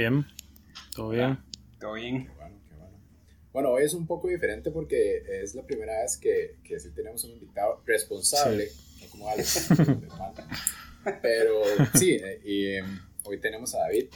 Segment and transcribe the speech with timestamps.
[0.00, 0.26] Bien,
[0.96, 1.38] todo bien.
[1.78, 2.24] Todo bien.
[2.24, 2.98] Qué bueno, qué bueno.
[3.52, 7.22] Bueno, hoy es un poco diferente porque es la primera vez que, que sí tenemos
[7.24, 9.68] un invitado responsable, no como Alex.
[11.20, 11.62] Pero
[11.92, 14.06] sí, eh, y em, hoy tenemos a David,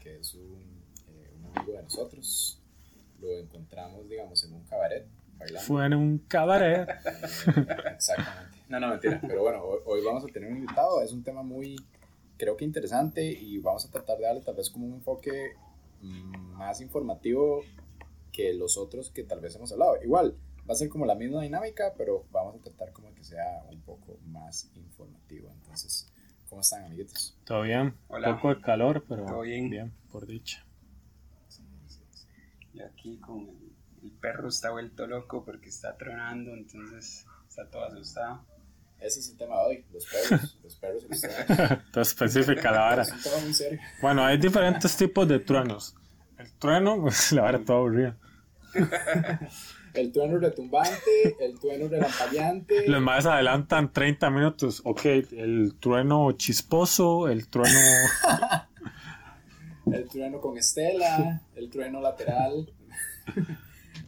[0.00, 0.62] que es un,
[1.08, 2.62] eh, un amigo de nosotros.
[3.20, 5.08] Lo encontramos, digamos, en un cabaret
[5.40, 5.66] bailando.
[5.66, 6.88] Fue en un cabaret.
[6.88, 8.58] Eh, exactamente.
[8.68, 9.20] No, no, mentira.
[9.26, 11.02] Pero bueno, hoy, hoy vamos a tener un invitado.
[11.02, 11.74] Es un tema muy,
[12.36, 15.54] creo que interesante y vamos a tratar de darle tal vez como un enfoque
[16.00, 17.62] mm, más informativo
[18.32, 20.02] que los otros que tal vez hemos hablado.
[20.02, 20.36] Igual,
[20.68, 23.80] va a ser como la misma dinámica, pero vamos a tratar como que sea un
[23.82, 25.50] poco más informativo.
[25.52, 26.10] Entonces,
[26.48, 27.36] ¿cómo están, amiguitos?
[27.44, 27.94] Todo bien.
[28.08, 28.30] Hola.
[28.30, 29.70] Un poco de calor, pero Todo bien.
[29.70, 30.64] bien, por dicha.
[31.48, 32.26] Sí, sí, sí.
[32.74, 37.84] Y aquí con el, el perro está vuelto loco porque está tronando, entonces está todo
[37.84, 38.44] asustado.
[39.02, 41.96] Ese es el tema de hoy, los perros, los perros y los truenos.
[41.96, 43.02] Específica la vara.
[43.02, 43.80] Es un tema muy serio.
[44.00, 45.96] Bueno, hay diferentes tipos de truenos.
[46.38, 48.16] El trueno, pues la vara toda aburrida.
[49.94, 52.88] El trueno retumbante, el trueno relampagueante.
[52.88, 54.80] Los más adelantan 30 minutos.
[54.86, 57.78] Ok, el trueno chisposo, el trueno.
[59.92, 62.72] El trueno con estela, el trueno lateral.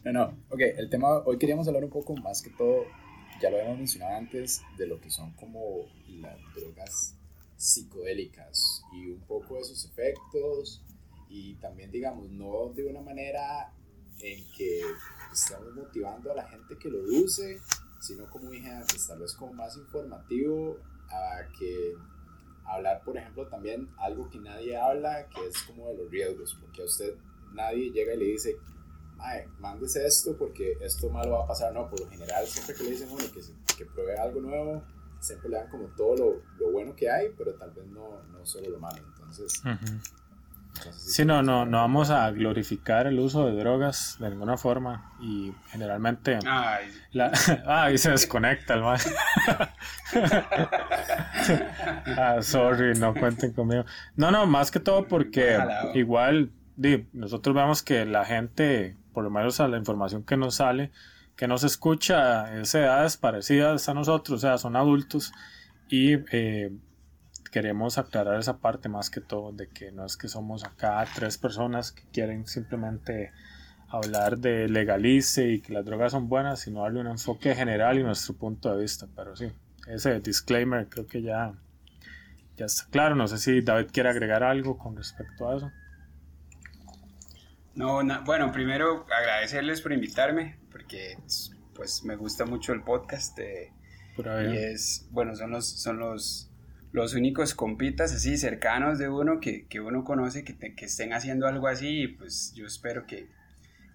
[0.03, 2.85] No, no, ok, el tema, hoy queríamos hablar un poco más que todo,
[3.41, 7.15] ya lo habíamos mencionado antes, de lo que son como las drogas
[7.57, 10.81] psicodélicas y un poco de sus efectos.
[11.29, 13.73] Y también digamos, no de una manera
[14.19, 14.81] en que
[15.33, 17.59] estamos motivando a la gente que lo use,
[17.99, 20.77] sino como dije antes, tal vez como más informativo
[21.09, 21.93] a que
[22.65, 26.81] hablar, por ejemplo, también algo que nadie habla, que es como de los riesgos, porque
[26.81, 27.15] a usted
[27.53, 28.55] nadie llega y le dice,
[29.17, 31.73] Mae, mándese esto porque esto malo va a pasar.
[31.73, 34.41] No, por lo general, siempre que le dicen a uno que, se- que pruebe algo
[34.41, 34.83] nuevo,
[35.19, 38.45] siempre le dan como todo lo, lo bueno que hay, pero tal vez no, no
[38.45, 38.97] solo lo malo.
[39.13, 39.73] Entonces, Ujú.
[40.75, 45.13] entonces Sí, no, no, no vamos a glorificar el uso de drogas de ninguna forma.
[45.21, 46.37] Y generalmente.
[46.45, 47.31] Ay, La...
[47.65, 48.99] Ah, y se desconecta el man.
[52.17, 53.85] ah, sorry, no cuenten conmigo.
[54.15, 55.57] No, no, más que todo porque
[55.93, 56.51] igual
[57.13, 60.91] nosotros vemos que la gente, por lo menos a la información que nos sale,
[61.37, 65.31] que nos escucha, es de edades parecidas a nosotros, o sea, son adultos
[65.87, 66.71] y eh,
[67.49, 71.37] queremos aclarar esa parte más que todo de que no es que somos acá tres
[71.37, 73.31] personas que quieren simplemente
[73.87, 78.03] hablar de legalice y que las drogas son buenas, sino darle un enfoque general y
[78.03, 79.07] nuestro punto de vista.
[79.15, 79.49] Pero sí,
[79.87, 81.53] ese disclaimer creo que ya,
[82.57, 83.15] ya está claro.
[83.15, 85.71] No sé si David quiere agregar algo con respecto a eso.
[87.75, 91.17] No, na- bueno, primero agradecerles por invitarme, porque
[91.73, 93.71] pues me gusta mucho el podcast eh,
[94.15, 96.49] Por y es, bueno, son los, son los,
[96.93, 101.11] los únicos compitas así cercanos de uno que, que uno conoce que, te- que estén
[101.13, 103.27] haciendo algo así y pues yo espero que,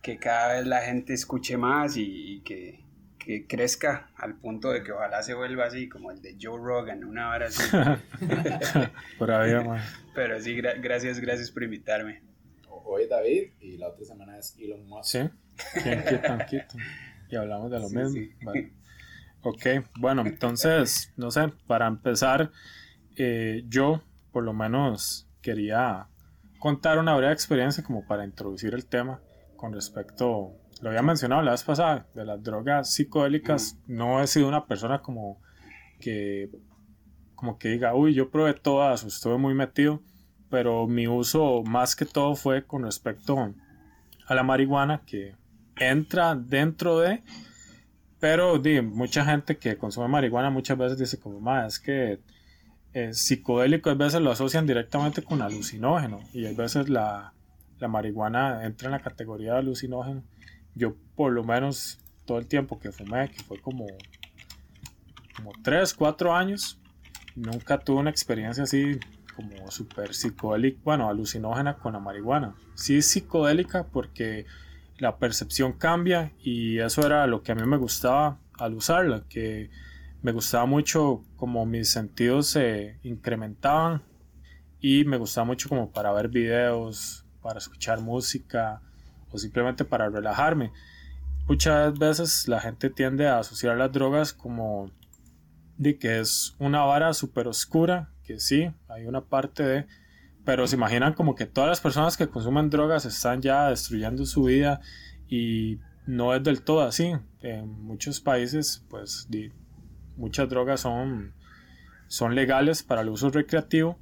[0.02, 2.02] que cada vez la gente escuche más y,
[2.34, 2.84] y que,
[3.18, 7.02] que crezca al punto de que ojalá se vuelva así como el de Joe Rogan,
[7.04, 7.62] una hora así.
[9.18, 9.52] Por ahí.
[10.14, 12.22] Pero sí, gra- gracias, gracias por invitarme.
[12.84, 15.10] Hoy David y la otra semana es Elon Musk.
[15.10, 15.18] Sí,
[16.48, 16.76] quito.
[17.30, 18.10] Y hablamos de lo Sí, mismo.
[18.12, 18.32] sí.
[18.42, 18.72] Vale.
[19.42, 19.66] Ok,
[19.98, 22.50] bueno, entonces, no sé, para empezar,
[23.16, 24.02] eh, yo
[24.32, 26.08] por lo menos quería
[26.58, 29.20] contar una breve experiencia como para introducir el tema
[29.56, 30.52] con respecto,
[30.82, 33.78] lo había mencionado la vez pasada, de las drogas psicodélicas.
[33.86, 35.40] No he sido una persona como
[36.00, 36.50] que,
[37.34, 40.02] como que diga, uy, yo probé todas, estuve muy metido,
[40.50, 43.54] pero mi uso más que todo fue con respecto
[44.26, 45.34] a la marihuana que
[45.76, 47.22] entra dentro de
[48.18, 52.20] pero di, mucha gente que consume marihuana muchas veces dice como más es que
[52.92, 57.32] eh, psicodélico a veces lo asocian directamente con alucinógeno y a veces la,
[57.78, 60.24] la marihuana entra en la categoría de alucinógeno.
[60.74, 63.86] Yo por lo menos todo el tiempo que fumé que fue como
[65.36, 66.80] como 3, 4 años
[67.36, 68.98] nunca tuve una experiencia así
[69.32, 72.54] como súper psicodélica, bueno, alucinógena con la marihuana.
[72.74, 74.46] Sí es psicodélica porque
[74.98, 79.70] la percepción cambia y eso era lo que a mí me gustaba al usarla, que
[80.22, 84.02] me gustaba mucho como mis sentidos se incrementaban
[84.80, 88.82] y me gustaba mucho como para ver videos, para escuchar música
[89.30, 90.72] o simplemente para relajarme.
[91.46, 94.90] Muchas veces la gente tiende a asociar las drogas como
[95.78, 99.86] de que es una vara súper oscura, sí, hay una parte de,
[100.44, 104.44] pero se imaginan como que todas las personas que consumen drogas están ya destruyendo su
[104.44, 104.80] vida
[105.28, 107.12] y no es del todo así.
[107.40, 109.28] En muchos países, pues,
[110.16, 111.34] muchas drogas son,
[112.08, 113.98] son legales para el uso recreativo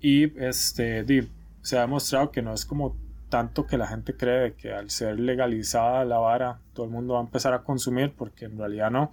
[0.00, 1.04] y este,
[1.62, 2.96] se ha demostrado que no es como
[3.28, 7.20] tanto que la gente cree que al ser legalizada la vara todo el mundo va
[7.20, 9.10] a empezar a consumir porque en realidad no.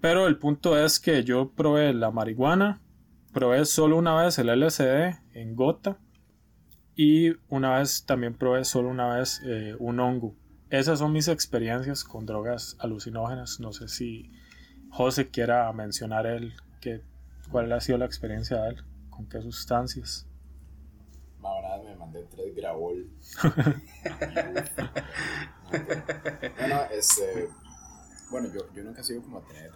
[0.00, 2.80] Pero el punto es que yo probé la marihuana,
[3.34, 5.98] probé solo una vez el LSD en gota
[6.94, 10.36] y una vez también probé solo una vez eh, un hongo.
[10.70, 13.58] Esas son mis experiencias con drogas alucinógenas.
[13.60, 14.30] No sé si
[14.90, 17.02] José quiera mencionar él que,
[17.50, 20.26] cuál ha sido la experiencia de él, con qué sustancias.
[21.42, 23.10] Ahora me mandé tres grabol.
[26.58, 27.48] bueno, este,
[28.30, 29.72] bueno yo, yo nunca he sido como a tener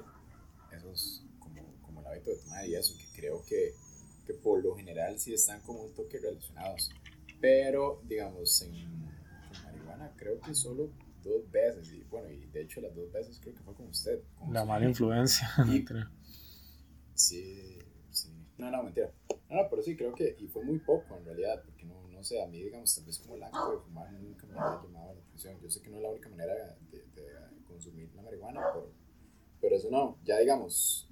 [0.72, 3.74] esos, como, como el hábito de tomar y eso, que creo que,
[4.24, 6.90] que por lo general sí están como un toque relacionados.
[7.40, 9.06] Pero, digamos, en,
[9.64, 10.90] marihuana creo que solo
[11.22, 14.22] dos veces, y bueno, y de hecho las dos veces creo que fue con usted.
[14.50, 15.48] la mala influencia.
[17.14, 17.78] sí,
[18.10, 18.32] sí.
[18.56, 19.12] No, no, mentira.
[19.50, 22.22] No, no, pero sí, creo que, y fue muy poco en realidad, porque no, no
[22.22, 25.14] sé, a mí, digamos, tal vez como el acto de fumar nunca me ha llamado
[25.14, 25.58] la atención.
[25.60, 26.54] Yo sé que no es la única manera
[26.90, 28.92] de, de consumir la marihuana, pero,
[29.60, 30.18] pero eso no.
[30.24, 31.07] Ya, digamos,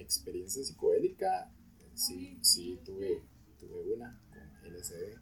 [0.00, 1.50] experiencia psicodélica,
[1.94, 3.22] sí, sí tuve,
[3.58, 5.18] tuve una con LSD,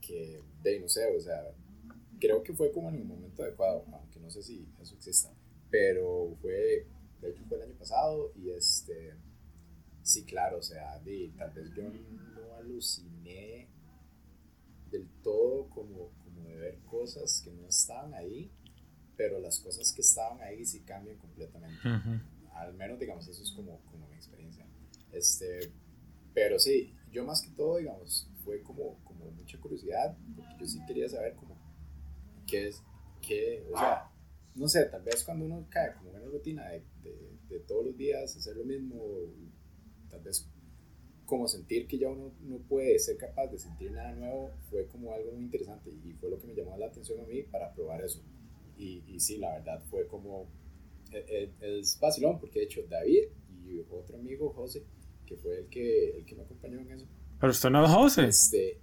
[0.00, 1.54] que, de no sé, o sea,
[2.20, 5.32] creo que fue como en el momento adecuado, aunque no sé si eso exista,
[5.70, 6.86] pero fue,
[7.20, 9.14] de hecho fue el año pasado y este
[10.04, 13.66] Sí, claro, o sea, de, tal vez yo no aluciné
[14.90, 18.52] del todo como, como de ver cosas que no estaban ahí,
[19.16, 21.80] pero las cosas que estaban ahí sí cambian completamente.
[22.54, 24.66] Al menos, digamos, eso es como, como mi experiencia.
[25.12, 25.72] Este,
[26.32, 30.80] pero sí, yo más que todo, digamos, fue como, como mucha curiosidad, porque yo sí
[30.86, 31.56] quería saber como
[32.46, 32.82] qué es,
[33.22, 34.10] qué, o sea,
[34.54, 37.86] no sé, tal vez cuando uno cae como en una rutina de, de, de todos
[37.86, 39.00] los días hacer lo mismo,
[40.10, 40.48] tal vez
[41.26, 45.12] como sentir que ya uno no puede ser capaz de sentir nada nuevo fue como
[45.12, 48.02] algo muy interesante y fue lo que me llamó la atención a mí para probar
[48.04, 48.22] eso.
[48.76, 50.46] Y, y sí, la verdad fue como,
[51.14, 53.24] e, e, es vacilón porque de hecho David
[53.66, 54.84] y otro amigo José,
[55.26, 57.06] que fue el que, el que me acompañó en eso.
[57.40, 58.26] Pero usted no es José.
[58.26, 58.80] Este,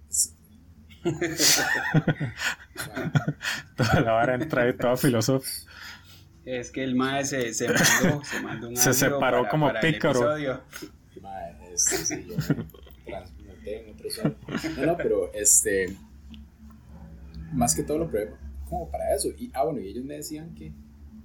[3.76, 5.48] toda la vara entra ahí toda filósofa.
[6.44, 10.34] Es que el mae se, se mandó, se mandó un Se separó como pícaro
[11.72, 12.36] este, sí, yo
[13.64, 14.36] en otro sol.
[14.76, 15.96] No, no, pero este,
[17.52, 18.36] más que todo lo pruebo
[18.68, 19.28] como para eso.
[19.38, 20.72] Y, ah, bueno, y ellos me decían que,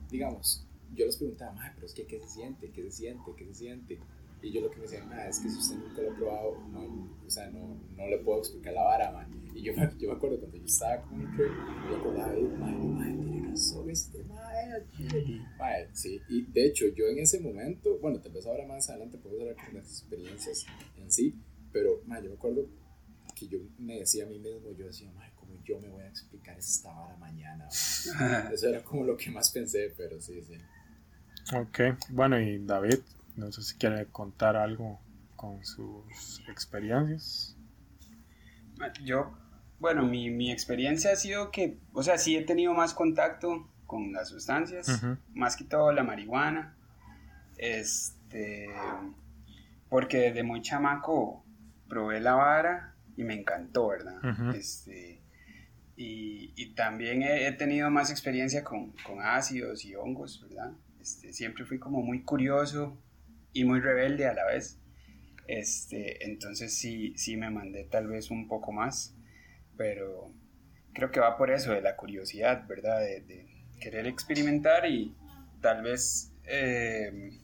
[0.09, 2.71] digamos, yo les preguntaba, pero es que, ¿qué se siente?
[2.71, 3.31] ¿Qué se siente?
[3.35, 3.99] ¿Qué se siente?
[4.41, 7.09] Y yo lo que me decían, es que si usted nunca lo ha probado, no,
[7.25, 9.27] o sea, no, no le puedo explicar la vara, man.
[9.55, 11.51] Y yo, yo me acuerdo cuando yo estaba con un trip,
[11.89, 14.23] yo acordaba, man, man, tiene razón este
[15.57, 19.17] man, sí, y de hecho, yo en ese momento, bueno, tal vez ahora más adelante
[19.17, 20.65] puedo hablar con las experiencias
[20.97, 21.35] en sí,
[21.71, 22.69] pero, man, yo me acuerdo
[23.35, 26.07] que yo me decía a mí mismo, yo decía, man, ¿cómo yo me voy a
[26.07, 27.67] explicar esta vara mañana?
[27.67, 30.55] Eso era como lo que más pensé, pero sí, sí.
[31.53, 31.79] Ok,
[32.09, 32.99] bueno, y David,
[33.35, 34.99] no sé si quiere contar algo
[35.35, 37.55] con sus experiencias.
[39.03, 39.31] Yo,
[39.79, 44.11] bueno, mi, mi, experiencia ha sido que, o sea, sí he tenido más contacto con
[44.11, 46.75] las sustancias, más que todo la marihuana.
[47.57, 48.67] Este,
[49.89, 51.43] porque desde muy chamaco
[51.87, 54.19] probé la vara y me encantó, ¿verdad?
[54.53, 55.21] Este,
[55.95, 60.73] y, y también he, he, tenido más experiencia con, con ácidos y hongos, ¿verdad?
[61.07, 63.01] Este, siempre fui como muy curioso
[63.53, 64.77] y muy rebelde a la vez.
[65.47, 69.15] Este, entonces sí, sí me mandé tal vez un poco más,
[69.77, 70.33] pero
[70.93, 72.99] creo que va por eso, de la curiosidad, ¿verdad?
[72.99, 73.47] De,
[73.79, 75.15] querer experimentar y
[75.61, 77.39] tal vez, eh,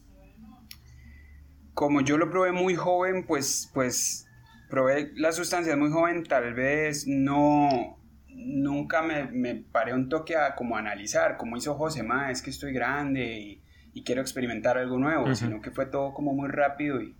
[1.72, 4.26] como yo lo probé muy joven, pues, pues
[4.68, 7.98] probé las sustancias muy joven, tal vez no,
[8.34, 12.50] nunca me, me paré un toque a como analizar, como hizo José, Ma, es que
[12.50, 13.62] estoy grande y,
[13.92, 17.16] y quiero experimentar algo nuevo, sino que fue todo como muy rápido y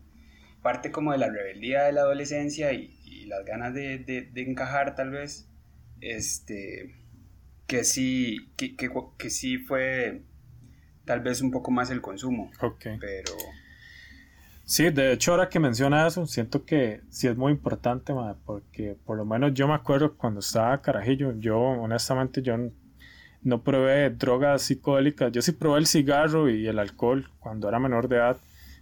[0.63, 4.43] parte como de la rebeldía de la adolescencia y, y las ganas de, de, de,
[4.43, 5.49] encajar tal vez,
[6.01, 6.95] este,
[7.67, 10.23] que sí, que, que, que, sí fue
[11.05, 12.51] tal vez un poco más el consumo.
[12.61, 12.87] Ok.
[13.01, 13.33] Pero...
[14.65, 18.15] Sí, de hecho ahora que menciona eso, siento que sí es muy importante,
[18.47, 22.57] porque por lo menos yo me acuerdo cuando estaba carajillo, yo honestamente yo
[23.45, 25.31] no probé drogas psicodélicas.
[25.31, 28.39] Yo sí probé el cigarro y el alcohol cuando era menor de edad,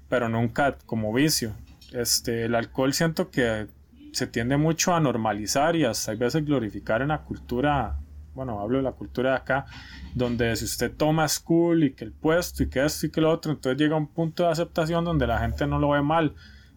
[0.09, 1.53] pero nunca como vicio.
[1.93, 3.67] Este, el alcohol siento que
[4.13, 7.99] se tiende mucho a normalizar y hasta a veces glorificar en la cultura,
[8.35, 9.67] bueno, hablo de la cultura de acá,
[10.15, 13.21] donde si usted toma es cool y que el puesto y que esto y que
[13.21, 16.35] lo otro, entonces llega un punto de aceptación donde la gente no lo ve mal.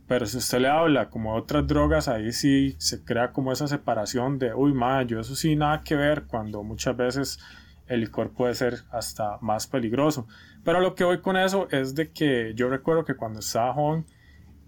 [0.07, 4.37] Pero si usted le habla como otras drogas, ahí sí se crea como esa separación
[4.37, 7.39] de, uy, ma, yo eso sí nada que ver, cuando muchas veces
[7.87, 10.27] el licor puede ser hasta más peligroso.
[10.63, 14.05] Pero lo que voy con eso es de que yo recuerdo que cuando estaba joven,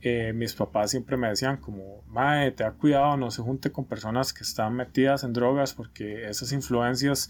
[0.02, 3.86] eh, mis papás siempre me decían como, mae, te da cuidado, no se junte con
[3.86, 7.30] personas que están metidas en drogas porque esas influencias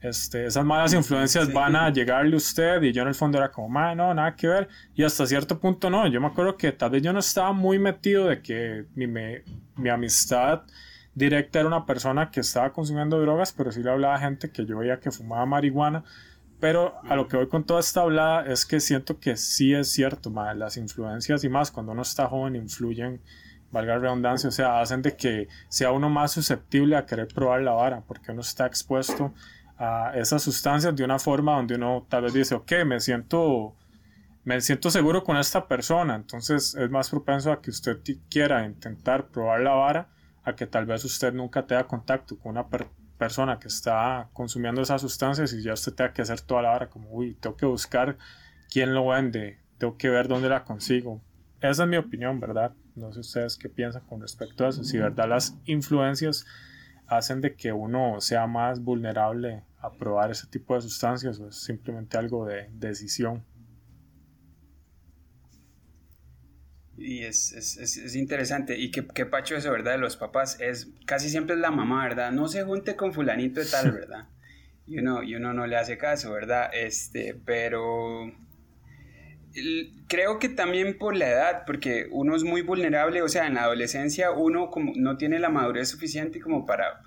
[0.00, 3.50] este, esas malas influencias van a llegarle a usted y yo en el fondo era
[3.50, 6.90] como, no, nada que ver y hasta cierto punto no, yo me acuerdo que tal
[6.90, 10.62] vez yo no estaba muy metido de que mi, mi amistad
[11.14, 14.64] directa era una persona que estaba consumiendo drogas, pero sí le hablaba a gente que
[14.64, 16.04] yo veía que fumaba marihuana,
[16.60, 19.90] pero a lo que voy con toda esta hablada es que siento que sí es
[19.90, 23.20] cierto, las influencias y más cuando uno está joven influyen
[23.70, 27.62] valga la redundancia, o sea, hacen de que sea uno más susceptible a querer probar
[27.62, 29.34] la vara, porque uno está expuesto
[29.76, 33.76] a esas sustancias de una forma donde uno tal vez dice, ok, me siento,
[34.44, 37.98] me siento seguro con esta persona, entonces es más propenso a que usted
[38.30, 40.08] quiera intentar probar la vara,
[40.44, 42.98] a que tal vez usted nunca tenga contacto con una persona
[43.60, 47.10] que está consumiendo esas sustancias y ya usted tenga que hacer toda la vara como,
[47.10, 48.16] uy, tengo que buscar
[48.70, 51.20] quién lo vende, tengo que ver dónde la consigo.
[51.60, 52.72] Esa es mi opinión, ¿verdad?
[52.94, 56.46] No sé ustedes qué piensan con respecto a eso, si verdad las influencias
[57.06, 61.56] hacen de que uno sea más vulnerable a probar ese tipo de sustancias o es
[61.56, 63.44] simplemente algo de decisión.
[66.98, 68.76] Y es, es, es, interesante.
[68.76, 69.92] Y qué, qué, pacho eso, ¿verdad?
[69.92, 70.60] De los papás.
[70.60, 72.32] Es, casi siempre es la mamá, ¿verdad?
[72.32, 74.28] No se junte con fulanito de tal, ¿verdad?
[74.86, 76.70] Y uno, y uno no le hace caso, ¿verdad?
[76.72, 78.32] Este, pero
[80.08, 83.64] creo que también por la edad, porque uno es muy vulnerable, o sea, en la
[83.64, 87.00] adolescencia uno como no tiene la madurez suficiente como para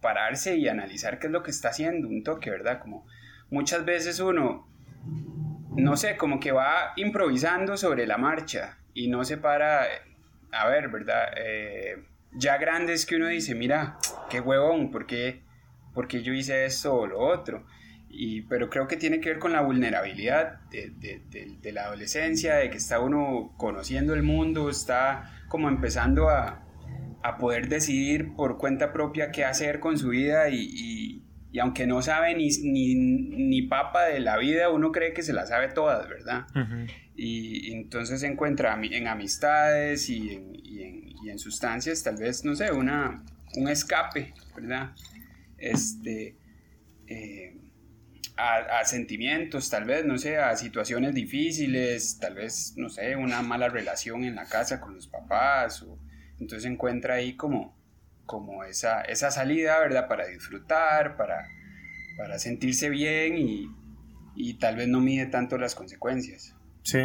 [0.00, 2.80] pararse y analizar qué es lo que está haciendo, un toque, ¿verdad?
[2.80, 3.06] Como
[3.50, 4.68] muchas veces uno,
[5.76, 9.84] no sé, como que va improvisando sobre la marcha y no se para,
[10.52, 11.32] a ver, ¿verdad?
[11.36, 13.98] Eh, ya grandes que uno dice, mira,
[14.30, 15.42] qué huevón, ¿por qué,
[16.22, 17.66] yo hice esto o lo otro?
[18.08, 20.92] Y, pero creo que tiene que ver con la vulnerabilidad de,
[21.60, 26.64] de, la adolescencia, de que está uno conociendo el mundo, está como empezando a,
[27.24, 31.23] a poder decidir por cuenta propia qué hacer con su vida y,
[31.60, 35.46] aunque no sabe ni, ni, ni, papa de la vida, uno cree que se la
[35.46, 36.46] sabe todas, ¿verdad?
[37.16, 42.72] y, entonces se encuentra en amistades y en, y en, sustancias, tal vez, no sé,
[42.72, 43.24] una,
[43.56, 44.92] un escape, ¿verdad?
[45.58, 46.36] Este,
[47.06, 47.56] eh,
[48.36, 53.42] a, a, sentimientos, tal vez, no sé, a situaciones difíciles, tal vez, no sé, una
[53.42, 55.98] mala relación en la casa con los papás o
[56.40, 57.76] entonces encuentra ahí como,
[58.26, 60.08] como esa, esa salida, ¿verdad?
[60.08, 61.48] Para disfrutar, para,
[62.16, 63.68] para sentirse bien y,
[64.34, 66.54] y, tal vez no mide tanto las consecuencias.
[66.82, 66.98] Sí.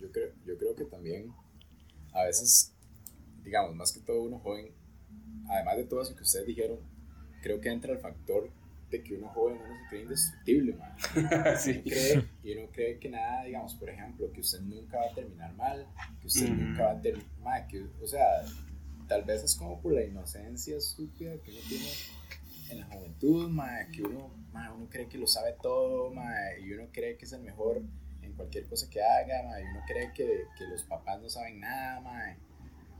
[0.00, 1.32] Yo, creo, yo creo que también
[2.12, 2.72] a veces,
[3.42, 4.72] digamos, más que todo uno joven,
[5.48, 6.78] además de todo eso que ustedes dijeron,
[7.42, 8.50] creo que entra el factor
[8.90, 10.94] de que uno joven uno se cree indestructible, man.
[11.58, 11.82] sí.
[11.82, 15.52] cree, y uno cree que nada, digamos, por ejemplo, que usted nunca va a terminar
[15.54, 15.86] mal,
[16.20, 18.42] que usted nunca va a terminar, que, o sea,
[19.08, 21.90] tal vez es como por la inocencia estúpida que uno tiene
[22.70, 26.72] en la juventud, man, que uno, man, uno cree que lo sabe todo, man, y
[26.72, 27.82] uno cree que es el mejor
[28.22, 31.60] en cualquier cosa que haga, man, y uno cree que, que los papás no saben
[31.60, 32.36] nada, man,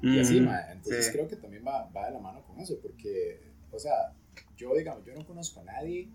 [0.02, 0.62] y así, man.
[0.70, 3.40] Entonces creo que también va, va de la mano con eso, porque,
[3.72, 4.12] o sea,
[4.56, 6.08] yo, digamos, yo no conozco a nadie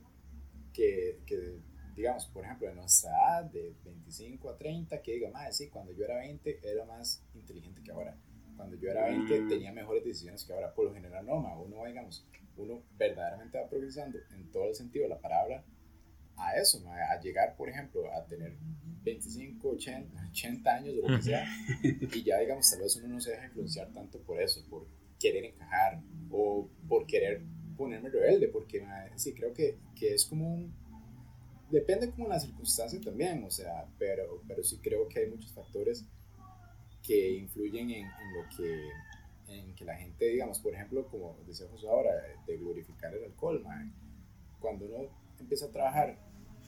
[0.74, 1.60] que, que,
[1.95, 5.91] digamos, por ejemplo, de nuestra edad, de 25 a 30, que diga, más, sí, cuando
[5.91, 8.15] yo era 20 era más inteligente que ahora.
[8.55, 9.50] Cuando yo era 20 mm.
[9.50, 10.74] tenía mejores decisiones que ahora.
[10.74, 12.27] Por lo general, no, ma, uno, digamos,
[12.58, 15.63] uno verdaderamente va progresando en todo el sentido de la palabra
[16.38, 18.58] a eso, a llegar, por ejemplo, a tener
[19.03, 21.46] 25, 80, 80 años o lo que sea,
[21.84, 24.88] y ya, digamos, tal vez uno no se deja influenciar tanto por eso, por
[25.20, 27.43] querer encajar o por querer
[27.77, 30.74] ponerme rebelde, porque sí, creo que, que, es como un...
[31.70, 36.05] Depende como la circunstancia también, o sea, pero, pero sí creo que hay muchos factores
[37.03, 38.89] que influyen en, en lo que
[39.48, 42.12] en que la gente, digamos, por ejemplo, como decía José ahora,
[42.46, 43.63] de glorificar el alcohol,
[44.60, 46.17] cuando uno empieza a trabajar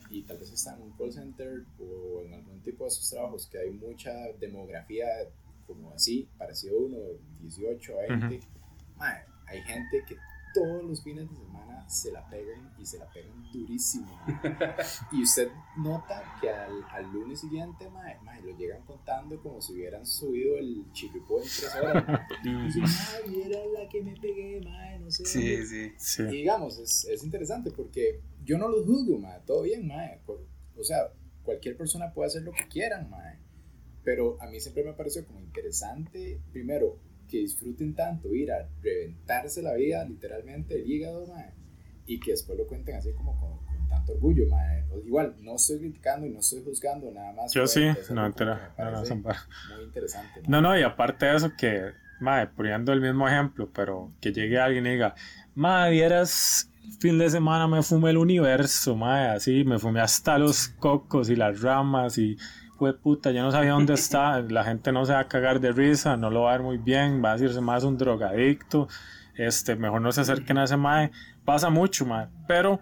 [0.09, 3.47] y tal vez está en un call center o en algún tipo de esos trabajos
[3.47, 5.05] que hay mucha demografía
[5.65, 6.97] como así, parecido a uno,
[7.41, 8.39] 18 a 20,
[9.47, 10.17] hay gente que
[10.53, 14.07] todos los fines de semana se la pegan y se la pegan durísimo.
[15.11, 19.73] y usted nota que al, al lunes siguiente, mae, mae, lo llegan contando como si
[19.73, 22.03] hubieran subido el chipipó en tres horas.
[22.43, 25.25] y dicen, ay, era la que me pegué, mae, no sé.
[25.25, 26.23] Sí, sí, sí.
[26.23, 30.21] Y digamos, es, es interesante porque yo no los juzgo, mae, todo bien, mae.
[30.27, 33.39] o sea, cualquier persona puede hacer lo que quieran, mae.
[34.03, 36.99] Pero a mí siempre me pareció como interesante, primero,
[37.33, 41.51] que disfruten tanto ir a reventarse la vida, literalmente, el hígado, mae,
[42.05, 44.83] y que después lo cuenten así como con, con tanto orgullo, mae.
[45.03, 47.51] Igual, no estoy criticando y no estoy juzgando, nada más.
[47.51, 50.41] Yo sí, no, entera, no, no, son Muy interesante.
[50.41, 50.47] mae.
[50.47, 54.59] No, no, y aparte de eso que, madre, poniendo el mismo ejemplo, pero que llegue
[54.59, 55.15] alguien y diga,
[55.55, 60.67] madre, vieras, fin de semana me fumé el universo, madre, así, me fumé hasta los
[60.67, 62.37] cocos y las ramas y
[62.77, 65.71] fue puta, yo no sabía dónde está, la gente no se va a cagar de
[65.71, 68.87] risa, no lo va a ver muy bien, va a decirse más un drogadicto,
[69.35, 71.11] este, mejor no se acerquen a ese madre,
[71.45, 72.79] pasa mucho, madre, pero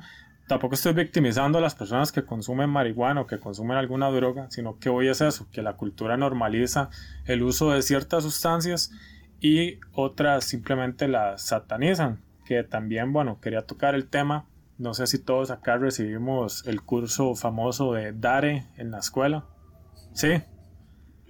[0.47, 4.79] tampoco estoy victimizando a las personas que consumen marihuana o que consumen alguna droga, sino
[4.79, 6.89] que hoy es eso, que la cultura normaliza
[7.25, 8.91] el uso de ciertas sustancias
[9.39, 14.45] y otras simplemente las satanizan, que también, bueno, quería tocar el tema,
[14.77, 19.45] no sé si todos acá recibimos el curso famoso de DARE en la escuela.
[20.13, 20.41] Sí,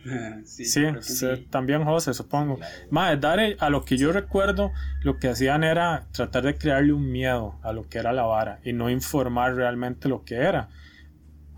[0.45, 2.59] sí, sí, también José, supongo.
[2.89, 3.17] Claro.
[3.17, 4.71] Dare, a lo que yo recuerdo,
[5.03, 8.59] lo que hacían era tratar de crearle un miedo a lo que era la vara
[8.63, 10.69] y no informar realmente lo que era.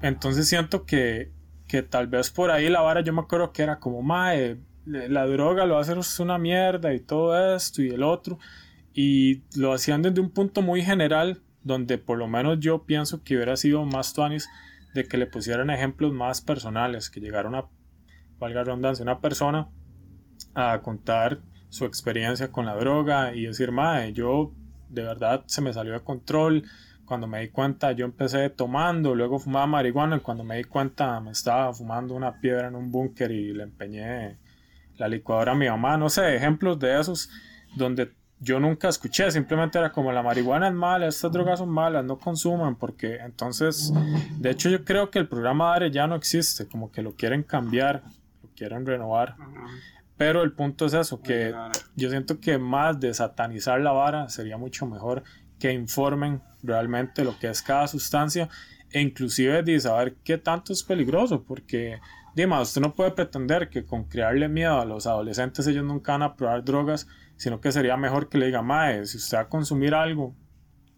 [0.02, 1.32] Entonces siento que,
[1.68, 5.26] que tal vez por ahí la vara, yo me acuerdo que era como, mae, la
[5.26, 8.40] droga lo va a hacer una mierda y todo esto y el otro.
[8.94, 13.36] Y lo hacían desde un punto muy general, donde por lo menos yo pienso que
[13.36, 14.50] hubiera sido más tuanis
[14.94, 17.66] de que le pusieran ejemplos más personales, que llegara una,
[18.40, 19.70] valga la redundancia, una persona
[20.54, 24.54] a contar su experiencia con la droga y decir, mae, yo
[24.90, 26.64] de verdad se me salió de control.
[27.06, 31.20] Cuando me di cuenta, yo empecé tomando, luego fumaba marihuana y cuando me di cuenta
[31.20, 34.38] me estaba fumando una piedra en un búnker y le empeñé
[34.98, 35.98] la licuadora a mi mamá.
[35.98, 37.30] No sé, ejemplos de esos
[37.76, 42.04] donde yo nunca escuché, simplemente era como la marihuana es mala, estas drogas son malas,
[42.04, 43.94] no consuman, porque entonces,
[44.38, 47.44] de hecho yo creo que el programa DARE ya no existe, como que lo quieren
[47.44, 48.04] cambiar,
[48.42, 49.36] lo quieren renovar.
[50.18, 51.56] Pero el punto es eso, que
[51.96, 55.24] yo siento que más de satanizar la vara sería mucho mejor
[55.58, 58.50] que informen realmente lo que es cada sustancia
[58.92, 62.00] e inclusive de saber qué tanto es peligroso, porque
[62.36, 66.24] Dima, usted no puede pretender que con crearle miedo a los adolescentes ellos nunca van
[66.24, 67.08] a probar drogas,
[67.44, 70.34] sino que sería mejor que le diga, mae, si usted va a consumir algo,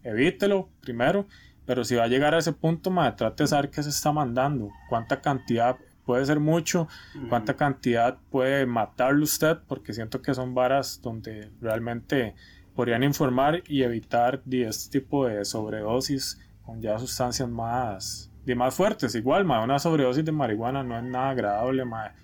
[0.04, 1.26] evítelo primero,
[1.64, 4.12] pero si va a llegar a ese punto, mae, trate de saber qué se está
[4.12, 6.86] mandando, cuánta cantidad puede ser mucho,
[7.28, 12.36] cuánta cantidad puede matarlo usted, porque siento que son varas donde realmente
[12.76, 19.16] podrían informar y evitar este tipo de sobredosis con ya sustancias más, de más fuertes.
[19.16, 22.14] Igual, ma, una sobredosis de marihuana no es nada agradable, ma.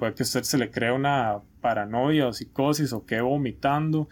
[0.00, 4.08] Puede que a usted se le crea una paranoia o psicosis o que vomitando.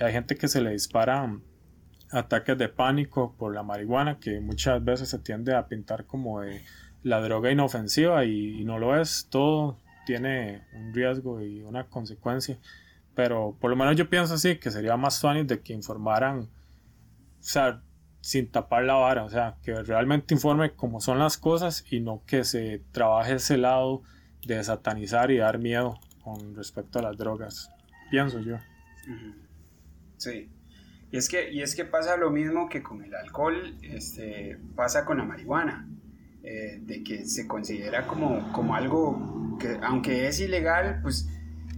[0.00, 1.42] Hay gente que se le disparan
[2.10, 6.62] ataques de pánico por la marihuana, que muchas veces se tiende a pintar como de
[7.04, 9.28] la droga inofensiva y, y no lo es.
[9.30, 12.58] Todo tiene un riesgo y una consecuencia.
[13.14, 16.48] Pero por lo menos yo pienso así, que sería más funny de que informaran, o
[17.38, 17.80] sea,
[18.20, 22.22] sin tapar la vara, o sea, que realmente informe cómo son las cosas y no
[22.26, 24.02] que se trabaje ese lado
[24.46, 27.70] de satanizar y dar miedo con respecto a las drogas.
[28.10, 28.56] Pienso yo.
[30.16, 30.50] Sí.
[31.10, 35.04] Y es que, y es que pasa lo mismo que con el alcohol, este, pasa
[35.04, 35.88] con la marihuana,
[36.42, 41.28] eh, de que se considera como, como algo que, aunque es ilegal, pues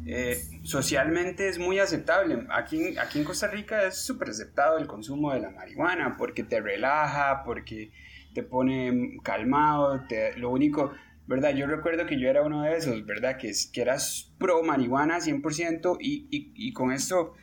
[0.07, 2.45] eh, socialmente es muy aceptable.
[2.51, 6.61] Aquí, aquí en Costa Rica es súper aceptado el consumo de la marihuana porque te
[6.61, 7.93] relaja, porque
[8.35, 10.93] te pone calmado, te- lo único,
[11.31, 11.51] ¿verdad?
[11.55, 13.37] Yo recuerdo que yo era uno de esos, ¿verdad?
[13.39, 17.35] Que, que eras pro marihuana 100% y, y, y con esto,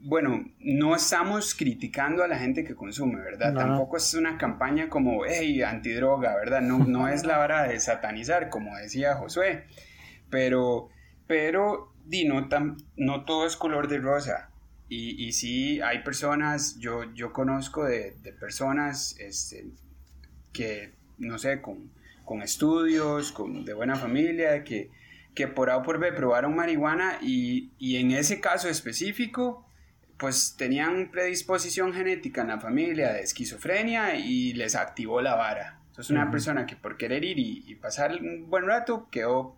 [0.00, 3.52] bueno, no estamos criticando a la gente que consume, ¿verdad?
[3.52, 3.60] No.
[3.60, 6.62] Tampoco es una campaña como, hey, antidroga, ¿verdad?
[6.62, 9.66] No, no es la hora de satanizar, como decía Josué,
[10.28, 10.88] pero,
[11.28, 14.50] pero, di, no, tan- no todo es color de rosa.
[14.88, 19.66] Y, y sí, hay personas, yo, yo conozco de, de personas este,
[20.52, 21.94] que, no sé, con,
[22.26, 24.90] con estudios, con, de buena familia, que,
[25.34, 29.66] que por A o por B probaron marihuana y, y en ese caso específico,
[30.18, 35.80] pues tenían predisposición genética en la familia de esquizofrenia y les activó la vara.
[35.88, 39.56] Entonces una persona que por querer ir y, y pasar un buen rato quedó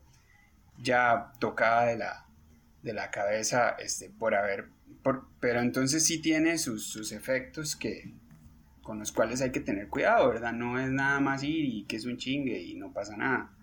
[0.80, 2.26] ya tocada de la,
[2.82, 4.68] de la cabeza este, por haber...
[5.02, 8.12] Por, pero entonces sí tiene sus, sus efectos que,
[8.88, 10.50] con los cuales hay que tener cuidado, ¿verdad?
[10.54, 13.54] No es nada más ir y que es un chingue y no pasa nada.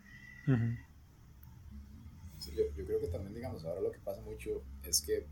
[0.48, 0.78] Ujú.
[2.38, 5.26] Sí, yo, yo creo que también, digamos, ahora lo que pasa mucho es que,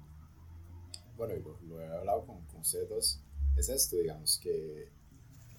[1.15, 3.21] bueno, y lo, lo he hablado con, con ustedes dos,
[3.55, 4.89] es esto, digamos, que,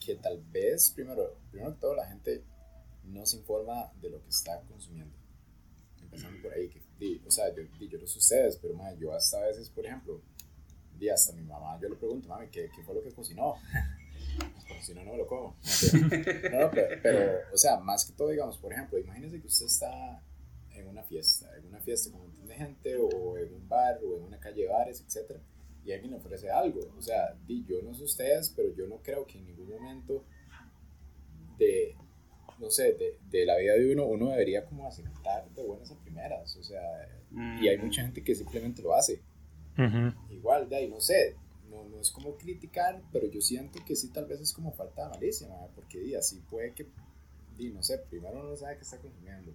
[0.04, 2.42] que tal vez, primero, primero que todo, la gente
[3.04, 5.16] no se informa de lo que está consumiendo.
[6.02, 9.38] empezando por ahí, que, o sea, yo, yo no sé ustedes, pero madre, yo hasta
[9.38, 10.20] a veces, por ejemplo,
[10.98, 13.54] y hasta mi mamá, yo le pregunto, mami, ¿qué, qué fue lo que cocinó?
[14.84, 15.56] si no, no me lo como.
[16.52, 20.22] No, pero, pero, o sea, más que todo, digamos, por ejemplo, imagínese que usted está
[20.72, 23.98] en una fiesta, en una fiesta con un montón de gente, o en un bar,
[24.04, 25.38] o en una calle de bares, etc.
[25.84, 26.80] Y alguien le ofrece algo.
[26.98, 30.24] O sea, di, yo no sé ustedes, pero yo no creo que en ningún momento
[31.58, 31.96] de,
[32.58, 35.98] no sé, de, de la vida de uno, uno debería como aceptar de buenas a
[35.98, 36.56] primeras.
[36.56, 36.82] O sea,
[37.60, 39.22] y hay mucha gente que simplemente lo hace.
[40.30, 41.36] Igual, de ahí, no sé,
[42.04, 45.48] es como criticar, pero yo siento que sí, tal vez es como falta de malicia,
[45.74, 46.86] porque di, así puede que,
[47.56, 49.52] di, no sé, primero uno no sabe qué está consumiendo,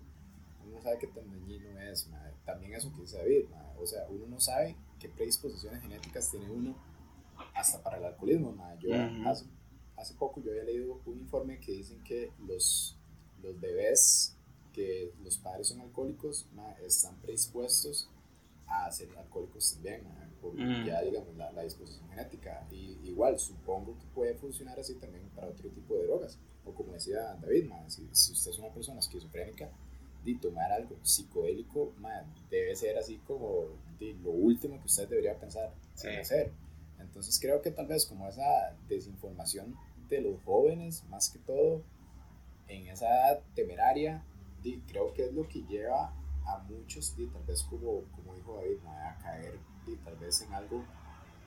[0.65, 2.09] uno no sabe qué tan dañino es,
[2.45, 3.45] también eso que dice David,
[3.79, 6.75] o sea, uno no sabe qué predisposiciones genéticas tiene uno
[7.53, 8.89] hasta para el alcoholismo, yo
[9.27, 9.45] hace,
[9.95, 12.97] hace, poco yo había leído un informe que dicen que los,
[13.41, 14.35] los bebés
[14.73, 16.47] que los padres son alcohólicos
[16.85, 18.09] están predispuestos
[18.69, 20.03] a ser alcohólicos también,
[20.41, 20.85] por mm.
[20.85, 22.67] ya digamos la, la, disposición genética.
[22.71, 26.39] Y igual, supongo que puede funcionar así también para otro tipo de drogas.
[26.65, 29.69] O como decía David, si, si, usted es una persona esquizofrénica,
[30.23, 31.93] de tomar algo psicodélico
[32.49, 33.67] debe ser así como
[33.99, 36.51] de lo último que usted debería pensar en hacer.
[36.99, 39.75] Entonces creo que tal vez como esa desinformación
[40.09, 41.81] de los jóvenes, más que todo,
[42.67, 44.23] en esa edad temeraria,
[44.87, 46.13] creo que es lo que lleva
[46.53, 50.53] a muchos, y tal vez como, como dijo David, a caer y tal vez en
[50.53, 50.83] algo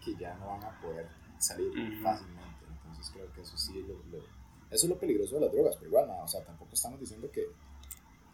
[0.05, 2.67] que ya no van a poder salir fácilmente.
[2.69, 4.19] Entonces creo que eso sí, lo,
[4.71, 7.47] eso es lo peligroso de las drogas, pero igual, o sea, tampoco estamos diciendo que,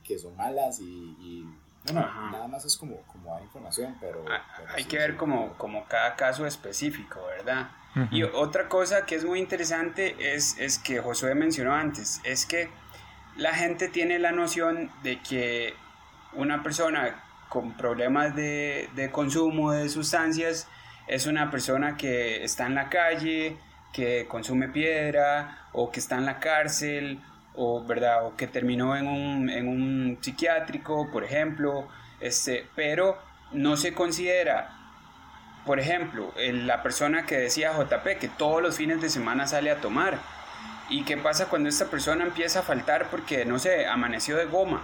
[0.05, 1.45] que son malas y,
[1.87, 4.25] no, no, nada más es como, como dar información, pero...
[4.29, 7.71] Ah, hay que ver como, como cada caso específico, ¿verdad?
[8.13, 12.69] Y otra cosa que es muy interesante es, es que Josué mencionó antes, es que
[13.37, 15.75] la gente tiene la noción de que
[16.35, 20.69] una persona con problemas de, de, consumo de sustancias
[21.07, 23.57] es una persona que está en la calle,
[23.93, 27.21] que consume piedra o que está en la cárcel
[27.55, 28.27] o, ¿verdad?
[28.27, 31.89] o que terminó en un, en un psiquiátrico, por ejemplo,
[32.21, 33.19] este, pero
[33.53, 34.71] no se considera,
[35.65, 39.81] por ejemplo, la persona que decía JP que todos los fines de semana sale a
[39.81, 40.19] tomar.
[40.91, 44.83] ¿Y qué pasa cuando esta persona empieza a faltar porque, no sé, amaneció de goma?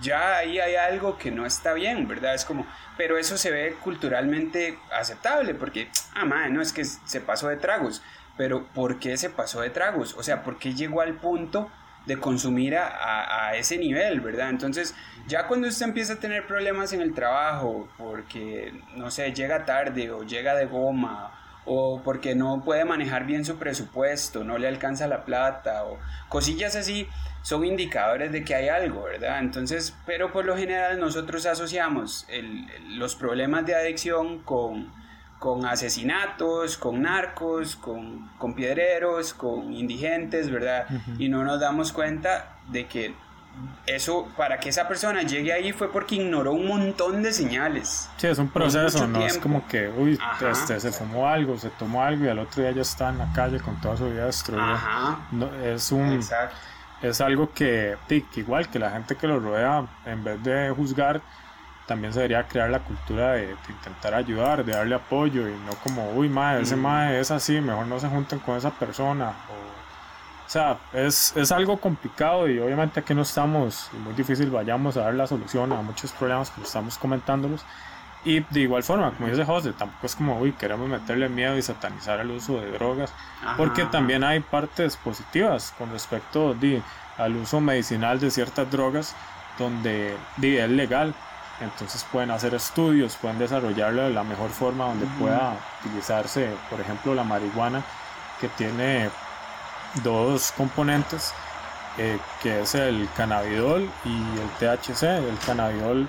[0.00, 2.34] Ya ahí hay algo que no está bien, ¿verdad?
[2.34, 7.20] Es como, pero eso se ve culturalmente aceptable, porque, ah, madre, no es que se
[7.20, 8.02] pasó de tragos,
[8.36, 10.14] pero ¿por qué se pasó de tragos?
[10.16, 11.70] O sea, ¿por qué llegó al punto
[12.06, 14.48] de consumir a, a, ese nivel, ¿verdad?
[14.48, 14.94] Entonces,
[15.26, 20.10] ya cuando usted empieza a tener problemas en el trabajo, porque, no sé, llega tarde
[20.10, 21.32] o llega de goma,
[21.66, 25.98] o porque no puede manejar bien su presupuesto, no le alcanza la plata, o
[26.30, 27.06] cosillas así,
[27.48, 29.38] son indicadores de que hay algo, ¿verdad?
[29.38, 32.26] Entonces, pero por lo general nosotros asociamos
[32.90, 34.92] los problemas de adicción con,
[35.38, 40.88] con asesinatos, con narcos, con, con piedreros, con indigentes, ¿verdad?
[41.18, 43.14] Y no nos damos cuenta de que
[43.86, 48.10] eso, para que esa persona llegue ahí fue porque ignoró un montón de señales.
[48.18, 50.18] Sí, es un proceso, no es como que, uy,
[50.50, 53.32] este, se fumó algo, se tomó algo y al otro día ya está en la
[53.32, 55.18] calle con toda su vida destruida.
[55.32, 56.12] No, es un...
[56.12, 56.54] Exacto
[57.02, 57.96] es algo que,
[58.36, 61.20] igual que la gente que lo rodea, en vez de juzgar,
[61.86, 66.10] también se debería crear la cultura de, intentar ayudar, de darle apoyo y no como,
[66.12, 69.32] uy, madre, ese madre es así, mejor no se junten con esa persona.
[70.46, 74.96] O, sea, es, es, algo complicado y obviamente aquí no estamos, y muy difícil vayamos
[74.96, 77.64] a dar la solución a muchos problemas que estamos comentándolos.
[78.24, 81.62] Y de igual forma, como dice José, tampoco es como, uy, queremos meterle miedo y
[81.62, 83.12] satanizar el uso de drogas,
[83.56, 86.56] porque también hay partes positivas con respecto
[87.16, 89.14] al uso medicinal de ciertas drogas,
[89.58, 91.14] donde es legal.
[91.60, 97.14] Entonces pueden hacer estudios, pueden desarrollarlo de la mejor forma, donde pueda utilizarse, por ejemplo,
[97.14, 97.82] la marihuana,
[98.40, 99.10] que tiene
[100.02, 101.34] dos componentes,
[101.96, 105.02] eh, que es el cannabidol y el THC.
[105.02, 106.08] El cannabidol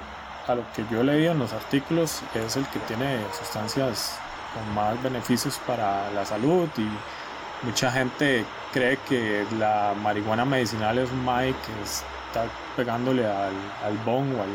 [0.49, 4.17] a lo que yo leí en los artículos, es el que tiene sustancias
[4.53, 11.12] con más beneficios para la salud y mucha gente cree que la marihuana medicinal es
[11.12, 13.53] un mae que está pegándole al,
[13.85, 14.49] al bon o al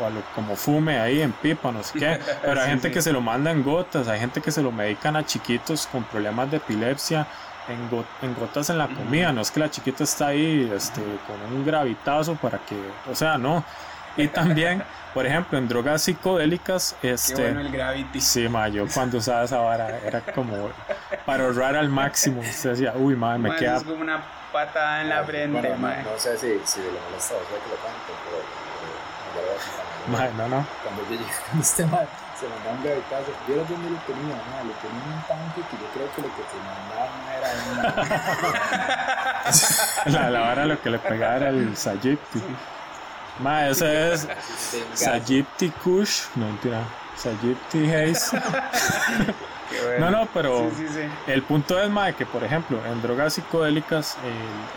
[0.00, 3.02] o a lo, como fume ahí en pipa, no sé qué, pero hay gente que
[3.02, 6.48] se lo manda en gotas, hay gente que se lo medican a chiquitos con problemas
[6.52, 7.26] de epilepsia
[7.66, 7.80] en,
[8.22, 11.66] en gotas en la comida, no es que la chiquita está ahí este, con un
[11.66, 12.76] gravitazo para que,
[13.10, 13.64] o sea, no,
[14.18, 14.82] y también
[15.14, 17.34] por ejemplo, en drogas psicodélicas, este.
[17.34, 18.20] Qué bueno el Gravity.
[18.20, 20.70] Sí, ma, yo cuando usaba esa vara era como
[21.26, 22.40] para ahorrar al máximo.
[22.40, 23.78] Usted decía, uy, ma, me queda.
[23.78, 27.44] Es como una patada en la frente, bueno, No sé si, si le molesta o
[27.48, 30.66] sea que lo cuente, pero, Madre, no, no.
[30.84, 32.06] Cuando yo llegué con este man,
[32.38, 33.32] se mandaba un gravitazo.
[33.46, 34.36] ¿Vieron dónde lo tenía?
[34.36, 37.50] No, lo tenía en un tanque que yo creo que lo que se mandaba era
[40.06, 40.22] una...
[40.22, 42.40] la, la vara lo que le pegaba era el Sayipti.
[43.40, 44.28] Ma, ese es
[44.94, 46.22] Sayipti Kush.
[46.36, 46.84] No, mentira.
[47.16, 48.40] Sayipti Haze.
[49.98, 50.70] No, no, pero
[51.26, 54.16] el punto es, mae, que por ejemplo, en drogas psicodélicas,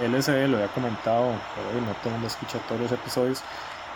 [0.02, 3.42] el LSD, lo había comentado, pero no todo el mundo escucha todos los episodios,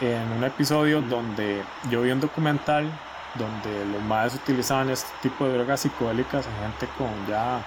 [0.02, 2.90] en un episodio donde yo vi un documental
[3.36, 7.62] donde los más utilizaban este tipo de drogas psicodélicas en gente con ya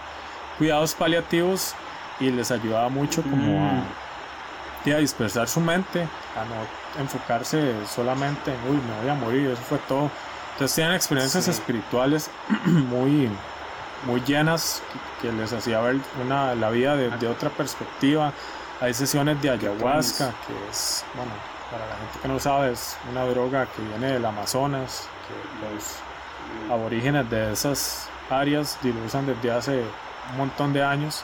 [0.57, 1.75] cuidados paliativos
[2.21, 4.93] y les ayudaba mucho como a, mm.
[4.93, 6.55] a dispersar su mente, a no
[6.99, 10.11] enfocarse solamente en, uy, me voy a morir, eso fue todo
[10.59, 12.33] entonces tienen experiencias espirituales
[12.67, 13.31] muy,
[14.07, 14.83] muy llenas
[15.23, 18.33] que, les hacía ver una, la vida de, de, otra perspectiva.
[18.81, 21.31] Hay sesiones de ayahuasca, que es, bueno,
[21.71, 26.73] para la gente que no sabe, es una droga que viene del Amazonas, que los
[26.73, 29.85] aborígenes de esas áreas usan desde hace
[30.33, 31.23] un montón de años.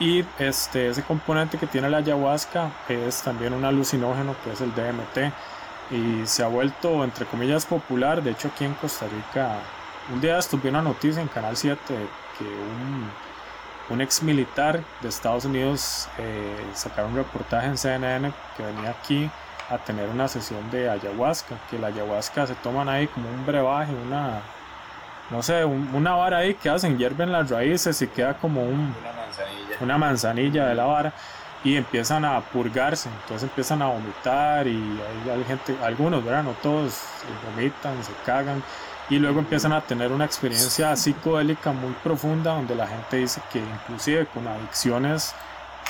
[0.00, 4.74] Y este, ese componente que tiene la ayahuasca es también un alucinógeno, que es el
[4.74, 5.32] DMT
[5.90, 8.22] y se ha vuelto, entre comillas, popular.
[8.22, 9.58] De hecho, aquí en Costa Rica,
[10.12, 11.78] un día estuve una noticia en Canal 7
[12.38, 13.10] que un,
[13.90, 19.30] un ex militar de Estados Unidos eh, sacaron un reportaje en CNN que venía aquí
[19.68, 23.92] a tener una sesión de ayahuasca, que la ayahuasca se toman ahí como un brebaje,
[23.94, 24.40] una,
[25.30, 29.12] no sé, una vara ahí que hacen, hierven las raíces y queda como un, una
[29.12, 31.12] manzanilla, una manzanilla de la vara
[31.62, 36.42] y empiezan a purgarse, entonces empiezan a vomitar y hay, gente, algunos, ¿verdad?
[36.42, 37.00] No todos
[37.46, 38.62] vomitan, se cagan
[39.10, 43.58] y luego empiezan a tener una experiencia psicodélica muy profunda donde la gente dice que
[43.58, 45.34] inclusive con adicciones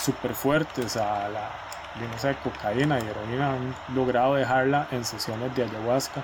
[0.00, 1.50] súper fuertes a la
[1.98, 6.22] no sé, cocaína y heroína han logrado dejarla en sesiones de ayahuasca.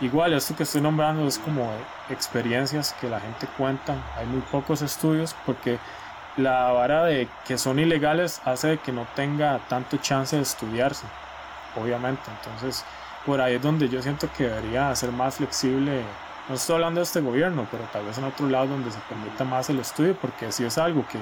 [0.00, 1.70] Igual, esto que estoy nombrando es como
[2.10, 5.78] experiencias que la gente cuenta, hay muy pocos estudios porque
[6.36, 11.06] la vara de que son ilegales hace que no tenga tanto chance de estudiarse,
[11.76, 12.22] obviamente.
[12.38, 12.84] Entonces,
[13.24, 16.02] por ahí es donde yo siento que debería ser más flexible.
[16.48, 19.44] No estoy hablando de este gobierno, pero tal vez en otro lado donde se permita
[19.44, 21.18] más el estudio, porque si es algo que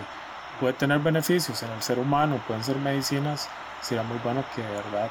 [0.61, 3.49] puede tener beneficios en el ser humano, pueden ser medicinas,
[3.81, 5.11] sería muy bueno que de verdad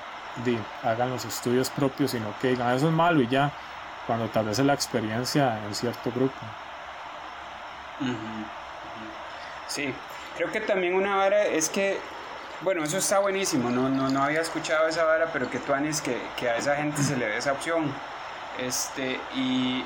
[0.83, 3.51] hagan los estudios propios y no que digan eso es malo y ya,
[4.07, 6.39] cuando tal vez es la experiencia en cierto grupo.
[9.67, 9.93] Sí,
[10.37, 11.97] creo que también una vara es que,
[12.61, 15.73] bueno, eso está buenísimo, no, no, no había escuchado esa vara, pero que tú
[16.03, 17.91] que, que a esa gente se le dé esa opción.
[18.59, 19.83] Este, y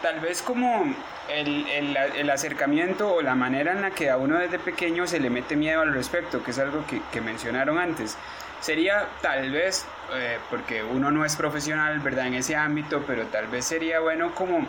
[0.00, 0.94] tal vez como
[1.28, 5.20] el, el, el, acercamiento o la manera en la que a uno desde pequeño se
[5.20, 8.16] le mete miedo al respecto, que es algo que, que mencionaron antes,
[8.60, 12.28] sería tal vez, eh, porque uno no es profesional, ¿verdad?
[12.28, 14.66] En ese ámbito, pero tal vez sería bueno como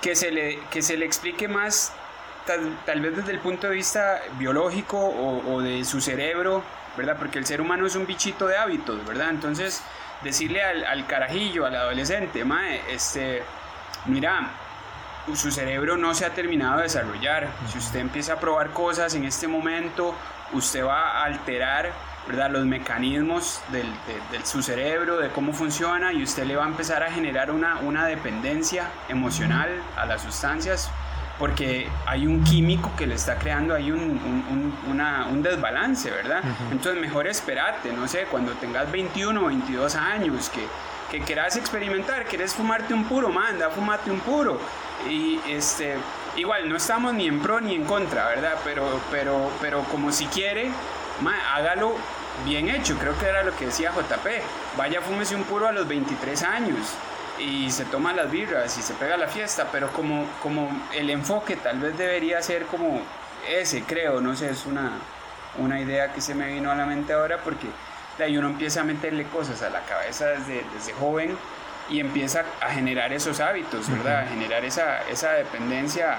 [0.00, 1.92] que se le, que se le explique más
[2.46, 6.62] tal, vez desde el punto de vista biológico o, de su cerebro,
[6.96, 7.16] ¿verdad?
[7.18, 9.30] Porque el ser humano es un bichito de hábitos, ¿verdad?
[9.30, 9.82] Entonces,
[10.22, 13.42] decirle al, carajillo, al adolescente, mae, este,
[14.06, 14.50] mira,
[15.34, 17.48] su cerebro no se ha terminado de desarrollar.
[17.70, 20.14] Si usted empieza a probar cosas en este momento,
[20.52, 21.92] usted va a alterar
[22.28, 22.50] ¿verdad?
[22.50, 23.86] los mecanismos del,
[24.30, 27.76] de, su cerebro, de cómo funciona, y usted le va a empezar a generar una,
[27.76, 30.90] una dependencia emocional a las sustancias
[31.38, 36.42] porque hay un químico que le está creando ahí un, un, una, un desbalance, ¿verdad?
[36.70, 40.66] Entonces mejor esperarte, no sé, cuando tengas 21 o 22 años, que,
[41.10, 44.60] que quieras experimentar, quieres fumarte un puro, manda, fumate un puro.
[45.08, 45.96] Y este,
[46.36, 48.54] igual, no estamos ni en pro ni en contra, ¿verdad?
[48.64, 50.70] Pero, pero, pero como si quiere,
[51.52, 51.96] hágalo
[52.44, 54.26] bien hecho, creo que era lo que decía JP,
[54.76, 56.78] vaya fúmese un puro a los 23 años,
[57.38, 61.56] y se toma las birras y se pega la fiesta, pero como, como el enfoque
[61.56, 63.02] tal vez debería ser como
[63.48, 64.92] ese, creo, no sé, es una,
[65.58, 67.66] una idea que se me vino a la mente ahora porque
[68.18, 71.36] de ahí uno empieza a meterle cosas a la cabeza desde, desde joven
[71.90, 74.20] y empieza a generar esos hábitos, ¿verdad?
[74.20, 76.16] A generar esa, esa dependencia,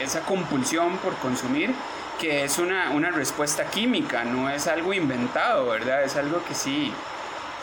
[0.00, 1.74] esa compulsión por consumir,
[2.20, 6.02] que es una, una respuesta química, no es algo inventado, ¿verdad?
[6.02, 6.92] Es algo que sí,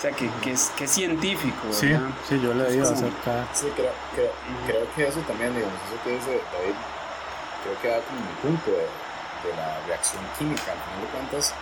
[0.05, 1.67] sea, que, que, es, que es científico.
[1.71, 1.89] Sí,
[2.27, 3.47] sí, yo le digo acerca.
[3.53, 4.31] Sí, creo, creo,
[4.67, 6.77] creo, que eso también, digamos, eso que dice David,
[7.63, 10.73] creo que da como un punto de, de, la reacción química.
[10.73, 11.53] Al final de cuentas,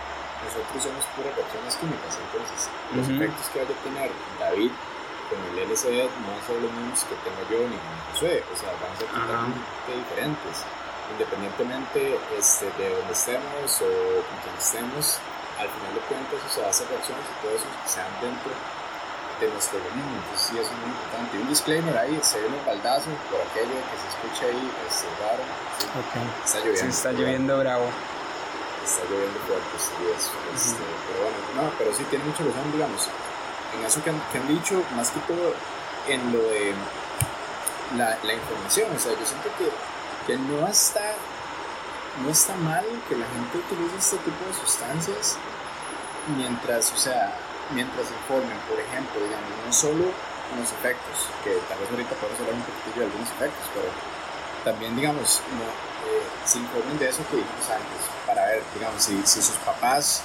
[0.44, 2.58] nosotros somos puras reacciones químicas, entonces
[2.92, 4.72] los efectos que vaya a tener David
[5.32, 8.68] con el LCD no son los mismos que tengo yo ni con José, o sea,
[8.76, 10.68] van a ser totalmente diferentes.
[11.04, 13.88] Independientemente este, de donde estemos o
[14.24, 15.20] con quien estemos,
[15.64, 18.52] al final de cuentas, o sea, esas reacciones y todo eso que sean dentro
[19.40, 20.14] de nuestro organismo.
[20.20, 21.32] Entonces sí, eso es muy importante.
[21.40, 25.44] Un disclaimer ahí, se ve un baldazo por aquello que se escucha ahí, este, raro.
[26.44, 26.80] Está lloviendo.
[26.80, 27.86] Sí, está lloviendo bravo.
[28.84, 30.32] Está lloviendo fuerte, sí, eso.
[30.52, 33.08] Este, Pero bueno, no, pero sí tiene mucha razón, digamos,
[33.72, 35.56] en eso que han, que han dicho, más que todo
[36.06, 36.74] en lo de
[37.96, 38.92] la, la información.
[38.94, 39.72] O sea, yo siento que,
[40.26, 41.16] que no está
[42.22, 45.36] no está mal que la gente utilice este tipo de sustancias
[46.36, 47.32] mientras, o sea,
[47.72, 50.04] mientras informen, por ejemplo, digamos, no solo
[50.50, 53.88] con los efectos, que tal vez ahorita podemos hablar un poquito de algunos efectos, pero
[54.64, 55.64] también, digamos, no,
[56.08, 60.22] eh, se informen de eso que dijimos antes, para ver, digamos, si, si sus papás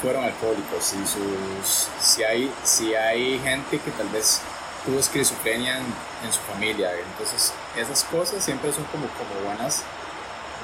[0.00, 4.40] fueron alcohólicos, si, sus, si, hay, si hay gente que tal vez
[4.84, 5.86] tuvo esquizofrenia en,
[6.24, 9.84] en, su familia, entonces esas cosas siempre son como, como buenas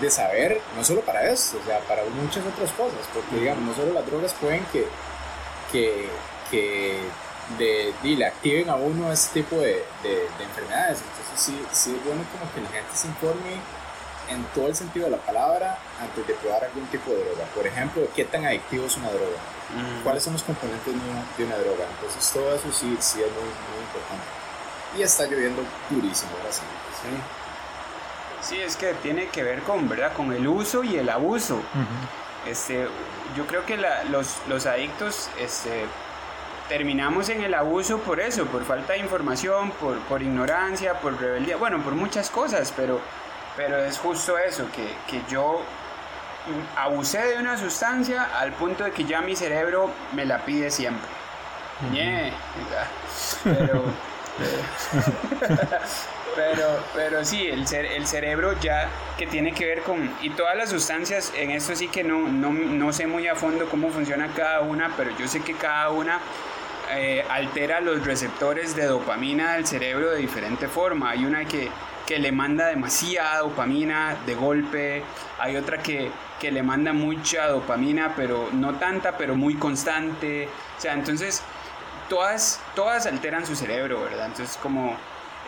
[0.00, 3.74] de saber, no solo para eso, o sea, para muchas otras cosas, porque digamos, no
[3.74, 4.86] solo las drogas pueden que,
[5.72, 6.08] que,
[6.50, 7.00] que
[7.58, 12.04] de, le activen a uno este tipo de, de, de, enfermedades, entonces sí, sí es
[12.04, 13.60] bueno como que la gente se informe
[14.28, 17.44] en todo el sentido de la palabra antes de probar algún tipo de droga.
[17.54, 19.38] Por ejemplo, qué tan adictivo es una droga,
[19.74, 20.02] mm.
[20.04, 23.32] cuáles son los componentes de una, de una, droga, entonces todo eso sí, sí es
[23.32, 24.26] muy, muy importante.
[24.96, 26.62] Y está lloviendo durísimo, ahora sí.
[28.40, 28.58] ¿Sí?
[28.60, 30.12] Es que tiene que ver con, ¿verdad?
[30.14, 31.56] con el uso y el abuso.
[31.56, 32.50] Uh -huh.
[32.50, 32.88] este,
[33.36, 35.86] yo creo que la, los, los adictos este,
[36.68, 41.56] terminamos en el abuso por eso, por falta de información, por, por ignorancia, por rebeldía,
[41.56, 43.00] bueno, por muchas cosas, pero,
[43.56, 45.62] pero es justo eso, que, que yo
[46.76, 51.08] abusé de una sustancia al punto de que ya mi cerebro me la pide siempre.
[51.82, 51.94] Uh -huh.
[51.94, 52.32] yeah.
[53.44, 53.84] Pero...
[56.36, 60.56] pero, pero sí, el, cer el cerebro ya que tiene que ver con, y todas
[60.56, 64.28] las sustancias, en esto sí que no, no, no sé muy a fondo cómo funciona
[64.34, 66.20] cada una, pero yo sé que cada una
[66.90, 71.10] eh, altera los receptores de dopamina del cerebro de diferente forma.
[71.10, 71.68] Hay una que,
[72.06, 75.02] que le manda demasiada dopamina de golpe,
[75.38, 80.48] hay otra que, que le manda mucha dopamina, pero no tanta, pero muy constante.
[80.78, 81.42] O sea, entonces
[82.08, 84.26] todas, todas alteran su cerebro, ¿verdad?
[84.26, 84.96] Entonces como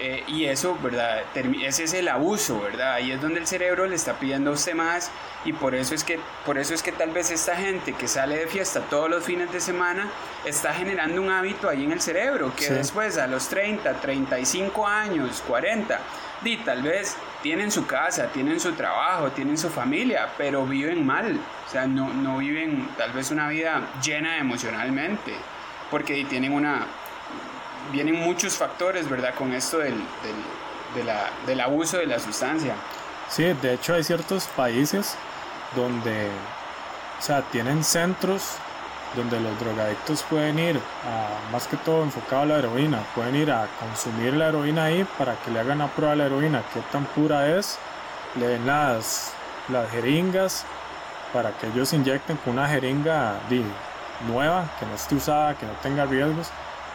[0.02, 1.24] eh, y eso, ¿verdad?
[1.62, 2.94] Ese es el abuso, ¿verdad?
[2.94, 5.10] Ahí es donde el cerebro le está pidiendo a usted más
[5.44, 8.38] y por eso es que, por eso es que tal vez esta gente que sale
[8.38, 10.08] de fiesta todos los fines de semana
[10.46, 12.72] está generando un hábito ahí en el cerebro que sí.
[12.72, 15.98] después a los 30, 35 años, 40,
[16.44, 21.38] y tal vez tienen su casa, tienen su trabajo, tienen su familia, pero viven mal,
[21.66, 25.34] o sea, no, no viven tal vez una vida llena emocionalmente,
[25.90, 26.86] porque tienen una,
[27.92, 29.34] vienen muchos factores, ¿verdad?
[29.34, 29.94] Con esto del,
[30.94, 31.06] del,
[31.56, 32.74] de abuso de la sustancia.
[33.28, 35.16] Sí, de hecho hay ciertos países
[35.76, 36.28] donde,
[37.18, 38.56] o sea, tienen centros
[39.14, 43.50] donde los drogadictos pueden ir, a, más que todo enfocado a la heroína, pueden ir
[43.50, 46.80] a consumir la heroína ahí para que le hagan la prueba de la heroína, qué
[46.92, 47.78] tan pura es,
[48.36, 49.32] le den las,
[49.68, 50.64] las jeringas
[51.32, 53.64] para que ellos inyecten con una jeringa di,
[54.26, 56.50] nueva, que no esté usada, que no tenga riesgos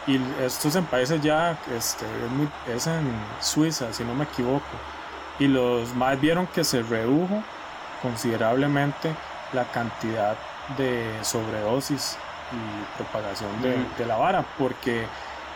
[0.06, 3.10] y esto es en países ya, este, es, muy, es, en
[3.40, 4.64] Suiza, si no me equivoco.
[5.38, 7.42] Y los más vieron que se redujo
[8.00, 9.14] considerablemente
[9.52, 10.36] la cantidad
[10.78, 12.16] de sobredosis
[12.52, 15.06] y propagación de, de la vara, porque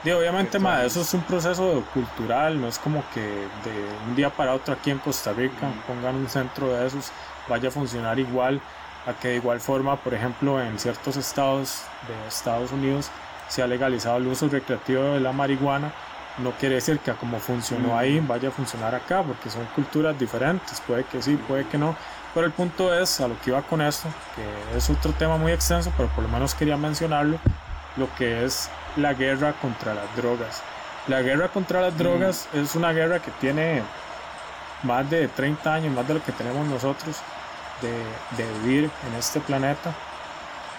[0.02, 4.30] de, obviamente más, eso es un proceso cultural, no es como que de un día
[4.30, 5.86] para otro aquí en Costa Rica mm.
[5.86, 7.12] pongan un centro de esos,
[7.48, 8.60] vaya a funcionar igual,
[9.06, 13.10] a que de igual forma, por ejemplo, en ciertos estados de Estados Unidos,
[13.48, 15.92] se ha legalizado el uso recreativo de la marihuana,
[16.38, 20.80] no quiere decir que como funcionó ahí vaya a funcionar acá, porque son culturas diferentes,
[20.80, 21.96] puede que sí, puede que no,
[22.32, 25.52] pero el punto es, a lo que iba con esto, que es otro tema muy
[25.52, 27.38] extenso, pero por lo menos quería mencionarlo,
[27.96, 30.62] lo que es la guerra contra las drogas.
[31.08, 32.58] La guerra contra las drogas mm.
[32.58, 33.82] es una guerra que tiene
[34.84, 37.16] más de 30 años, más de lo que tenemos nosotros
[37.82, 39.94] de, de vivir en este planeta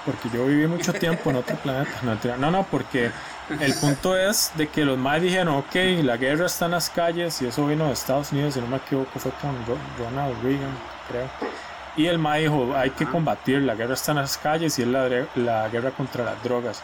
[0.05, 1.91] porque yo viví mucho tiempo en otro planeta.
[2.01, 3.11] No, no, no, porque
[3.59, 7.41] el punto es de que los más dijeron, ok, la guerra está en las calles
[7.41, 9.55] y eso vino de Estados Unidos, si no me equivoco, fue con
[9.99, 10.77] Ronald Reagan,
[11.07, 11.29] creo.
[11.97, 14.87] Y el MA dijo, hay que combatir, la guerra está en las calles y es
[14.87, 16.81] la, la guerra contra las drogas.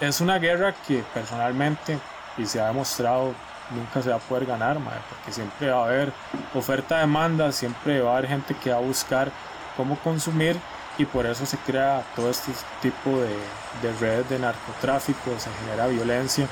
[0.00, 1.98] Es una guerra que personalmente,
[2.36, 3.34] y se ha demostrado,
[3.70, 6.12] nunca se va a poder ganar, madre, porque siempre va a haber
[6.54, 9.30] oferta-demanda, siempre va a haber gente que va a buscar
[9.78, 10.60] cómo consumir
[10.98, 12.50] y por eso se crea todo este
[12.82, 13.36] tipo de,
[13.80, 16.48] de redes de narcotráfico, se genera violencia.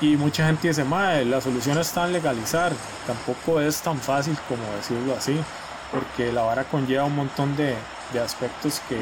[0.00, 2.72] Y mucha gente dice, madre, la solución está en legalizar,
[3.06, 5.38] tampoco es tan fácil como decirlo así,
[5.92, 7.76] porque la vara conlleva un montón de,
[8.14, 8.98] de aspectos que,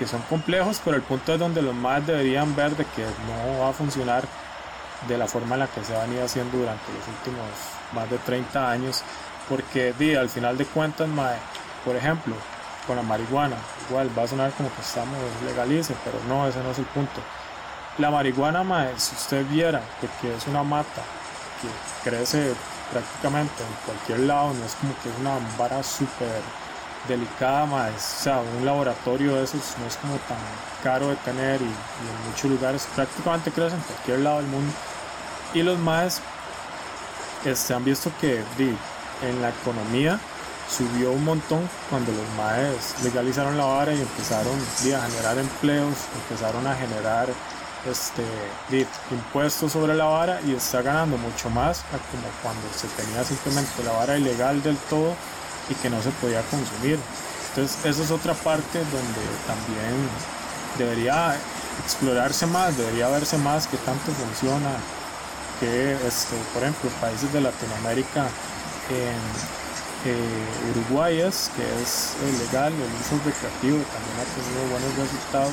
[0.00, 3.60] que, son complejos, pero el punto es donde los más deberían ver de que no
[3.60, 4.24] va a funcionar
[5.06, 7.46] de la forma en la que se ha venido haciendo durante los últimos
[7.92, 9.04] más de 30 años,
[9.48, 11.36] porque di, al final de cuentas, mae,
[11.84, 12.34] por ejemplo,
[12.86, 13.56] con la marihuana,
[13.88, 17.20] igual va a sonar como que estamos legalice, pero no, ese no es el punto.
[17.98, 19.80] La marihuana, mae, si usted viera
[20.20, 21.02] que es una mata
[21.60, 22.54] que crece
[22.92, 26.42] prácticamente en cualquier lado, no es como que es una vara súper
[27.08, 30.38] delicada, más, o sea, un laboratorio de esos no es como tan
[30.82, 34.72] caro de tener y, en muchos lugares prácticamente crece en cualquier lado del mundo.
[35.54, 36.20] Y los más
[37.44, 38.42] este, han visto que
[39.22, 40.18] en la economía
[40.68, 46.66] subió un montón cuando los maes legalizaron la vara y empezaron a generar empleos, empezaron
[46.66, 47.28] a generar
[47.90, 48.24] este,
[49.10, 53.92] impuestos sobre la vara y está ganando mucho más como cuando se tenía simplemente la
[53.92, 55.14] vara ilegal del todo
[55.70, 56.98] y que no se podía consumir.
[57.50, 60.08] Entonces, esa es otra parte donde también
[60.76, 61.36] debería
[61.82, 64.70] explorarse más, debería verse más qué tanto funciona,
[65.60, 68.26] que, este, por ejemplo, países de Latinoamérica,
[68.90, 69.65] en
[70.10, 72.14] eh, Uruguay es, que es
[72.46, 75.52] legal, el uso recreativo también ha tenido buenos resultados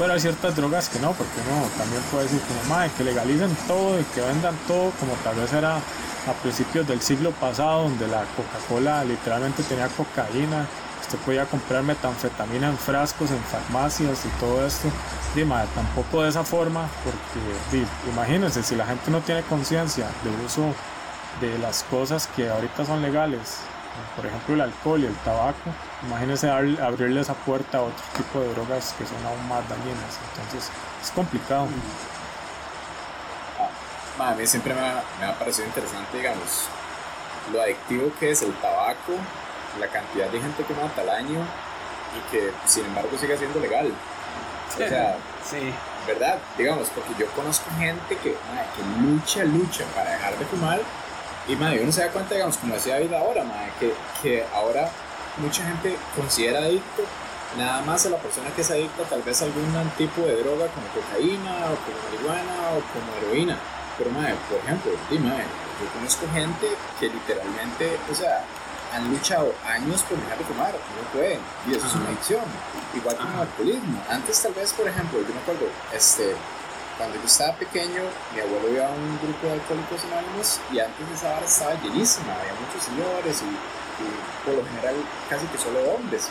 [0.00, 3.54] pero hay ciertas drogas que no, porque no, también puede decir como, madre, que legalicen
[3.68, 8.08] todo y que vendan todo, como tal vez era a principios del siglo pasado, donde
[8.08, 10.66] la Coca-Cola literalmente tenía cocaína,
[11.02, 14.88] usted podía comprar metanfetamina en frascos, en farmacias y todo esto.
[15.34, 20.74] Dime, tampoco de esa forma, porque imagínense, si la gente no tiene conciencia de uso
[21.42, 23.58] de las cosas que ahorita son legales
[24.16, 25.70] por ejemplo el alcohol y el tabaco,
[26.06, 30.70] imagínense abrirle esa puerta a otro tipo de drogas que son aún más dañinas, entonces
[31.02, 31.68] es complicado.
[34.18, 36.68] Ah, a mí siempre me ha, me ha, parecido interesante, digamos,
[37.52, 39.12] lo adictivo que es el tabaco,
[39.78, 41.40] la cantidad de gente que mata al año
[42.16, 43.92] y que sin embargo sigue siendo legal.
[44.72, 45.16] O sea,
[45.48, 45.72] sí.
[46.06, 46.38] ¿verdad?
[46.56, 50.80] Digamos, porque yo conozco gente que, que lucha, lucha para dejar de fumar
[51.50, 53.92] y madre, uno se da cuenta, digamos, como decía David ahora, madre, que,
[54.22, 54.88] que ahora
[55.38, 57.02] mucha gente considera adicto
[57.58, 59.66] nada más a la persona que es adicta tal vez a algún
[59.98, 63.58] tipo de droga como cocaína o como marihuana o como heroína.
[63.98, 66.68] Pero madre, por ejemplo, yo conozco gente
[67.00, 68.44] que literalmente, o sea,
[68.94, 72.44] han luchado años por dejar de fumar, no pueden, y eso es una adicción.
[72.94, 74.02] Igual que el alcoholismo.
[74.08, 76.34] Antes tal vez, por ejemplo, yo me acuerdo, este,
[77.00, 81.00] cuando yo estaba pequeño, mi abuelo iba a un grupo de alcohólicos anónimos y antes
[81.16, 84.96] esa bar estaba llenísima, había muchos señores y, por lo general
[85.30, 86.28] casi que solo hombres.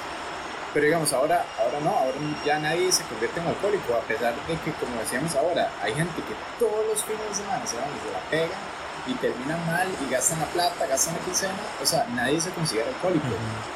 [0.72, 2.14] Pero digamos, ahora, ahora no, ahora
[2.46, 6.22] ya nadie se convierte en alcohólico, a pesar de que, como decíamos ahora, hay gente
[6.22, 8.69] que todos los fines de semana se van y se la pegan
[9.10, 12.88] y terminan mal y gastan la plata, gastan la quincena, o sea, nadie se considera
[12.90, 13.26] alcohólico.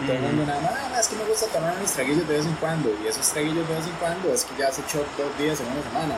[0.06, 2.46] Todo el mundo nada más, ah, es que me gusta tomar mis traguillos de vez
[2.46, 5.38] en cuando, y esos traguillos de vez en cuando es que ya se echó dos
[5.38, 6.16] días en una semana.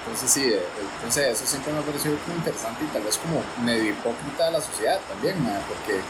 [0.00, 0.62] Entonces sí, eh,
[0.96, 4.52] entonces eso siempre me ha parecido muy interesante y tal vez como medio hipócrita de
[4.52, 5.36] la sociedad también,
[5.68, 6.00] porque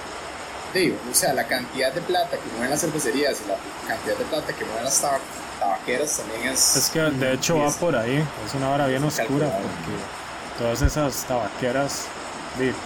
[0.73, 3.57] digo, o sea, la cantidad de plata que mueven las cervecerías y la
[3.89, 6.77] cantidad de plata que mueven las tabaqueras también es...
[6.77, 10.24] Es que de hecho va por ahí, es una hora bien oscura porque
[10.59, 12.07] todas esas tabaqueras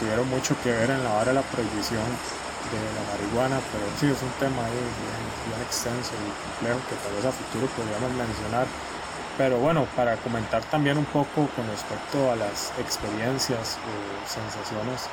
[0.01, 2.05] tuvieron mucho que ver en la hora de la prohibición
[2.73, 7.25] de la marihuana, pero sí es un tema bien extenso y complejo que tal vez
[7.25, 8.67] a futuro podríamos mencionar.
[9.37, 15.09] Pero bueno, para comentar también un poco con respecto a las experiencias o sensaciones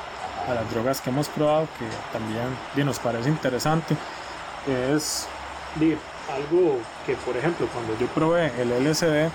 [0.48, 3.96] a las drogas que hemos probado, que también nos parece interesante,
[4.90, 5.26] es
[6.34, 9.30] algo que, por ejemplo, cuando yo probé el LSD,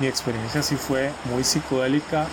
[0.00, 2.26] mi experiencia sí fue muy psicodélica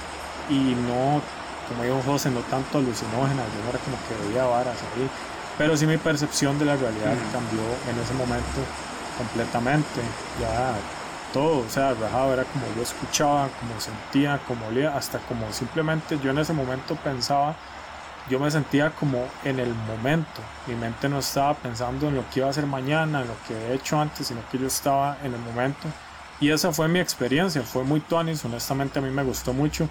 [0.49, 1.21] y no,
[1.67, 5.09] como dijo José, no tanto alucinógena, yo no era como que veía varas ahí,
[5.57, 8.59] pero sí mi percepción de la realidad cambió en ese momento
[9.17, 10.01] completamente.
[10.39, 10.75] Ya
[11.33, 16.19] todo, o sea, rajado era como yo escuchaba, como sentía, como olía, hasta como simplemente
[16.19, 17.55] yo en ese momento pensaba,
[18.29, 22.39] yo me sentía como en el momento, mi mente no estaba pensando en lo que
[22.39, 25.33] iba a hacer mañana, en lo que he hecho antes, sino que yo estaba en
[25.33, 25.87] el momento.
[26.39, 29.89] Y esa fue mi experiencia, fue muy tuanis, honestamente a mí me gustó mucho,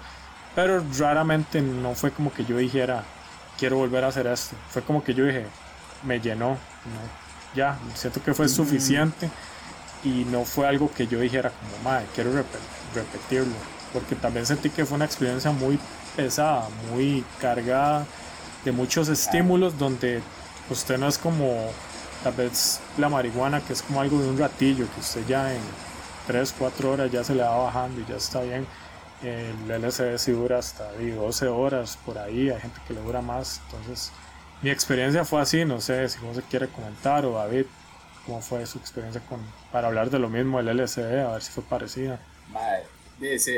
[0.55, 3.03] pero raramente no fue como que yo dijera,
[3.57, 5.45] quiero volver a hacer esto, fue como que yo dije,
[6.03, 6.57] me llenó,
[7.55, 9.29] ya, siento que fue suficiente
[10.03, 13.53] y no fue algo que yo dijera como, madre, quiero repetirlo,
[13.93, 15.79] porque también sentí que fue una experiencia muy
[16.15, 18.05] pesada, muy cargada
[18.63, 20.21] de muchos estímulos donde
[20.69, 21.71] usted no es como
[22.23, 25.59] tal vez la marihuana que es como algo de un ratillo que usted ya en
[26.27, 28.65] 3, 4 horas ya se le va bajando y ya está bien
[29.21, 33.61] el LSD sí dura hasta 12 horas por ahí hay gente que le dura más
[33.65, 34.11] entonces
[34.61, 37.65] mi experiencia fue así no sé si uno se quiere comentar o David
[38.25, 39.39] cómo fue su experiencia con,
[39.71, 42.19] para hablar de lo mismo, el LSD, a ver si fue parecida.
[42.49, 42.85] Madre,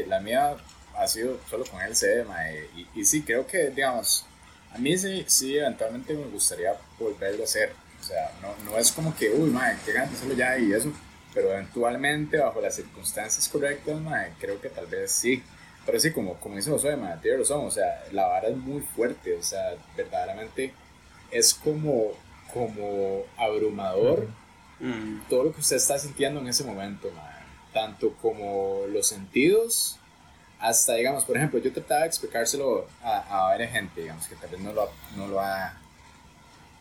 [0.08, 0.56] la mía,
[0.98, 2.70] ha sido solo con LCD, mae.
[2.76, 4.26] Y, y sí, creo que, digamos,
[4.74, 7.74] a mí sí, sí, eventualmente me gustaría volverlo a hacer.
[8.00, 10.92] O sea, no, no es como que, uy, mae, qué ganas hacerlo ya y eso.
[11.36, 15.44] Pero eventualmente, bajo las circunstancias correctas, mae, creo que tal vez sí.
[15.86, 17.66] Pero sí, como, como dice Josué, mae, tiene razón.
[17.66, 19.36] O sea, la vara es muy fuerte.
[19.38, 20.74] O sea, verdaderamente
[21.30, 22.14] es como,
[22.52, 24.28] como abrumador
[24.78, 25.22] Mm.
[25.30, 27.34] todo lo que usted está sintiendo en ese momento, mae.
[27.74, 29.98] tanto como los sentidos,
[30.60, 34.50] hasta, digamos, por ejemplo, yo trataba de explicárselo a, a varias gente, digamos, que tal
[34.50, 35.78] vez no lo, no lo ha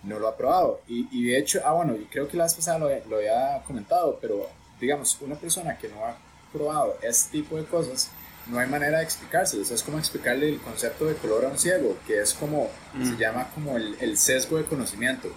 [0.05, 0.81] no lo ha probado.
[0.89, 3.63] Y, y de hecho, ah, bueno, y creo que la vez pasada lo, lo había
[3.67, 4.49] comentado, pero
[4.81, 6.17] digamos, una persona que no ha
[6.53, 8.11] probado este tipo de cosas,
[8.47, 9.63] no hay manera de explicárselo.
[9.63, 13.11] Eso es como explicarle el concepto de color a un ciego, que es como, Mm.
[13.11, 15.29] se llama como el, el sesgo de conocimiento.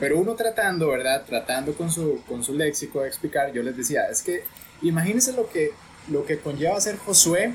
[0.00, 1.24] Pero uno tratando, ¿verdad?
[1.24, 4.44] Tratando con su, con su léxico de explicar, yo les decía, es que
[4.82, 5.72] imagínense lo que,
[6.08, 7.52] lo que conlleva ser Josué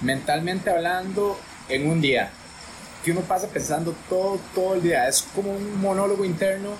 [0.00, 1.38] mentalmente hablando
[1.68, 2.30] en un día.
[3.04, 5.08] Que uno pasa pensando todo, todo el día.
[5.08, 6.70] Es como un monólogo interno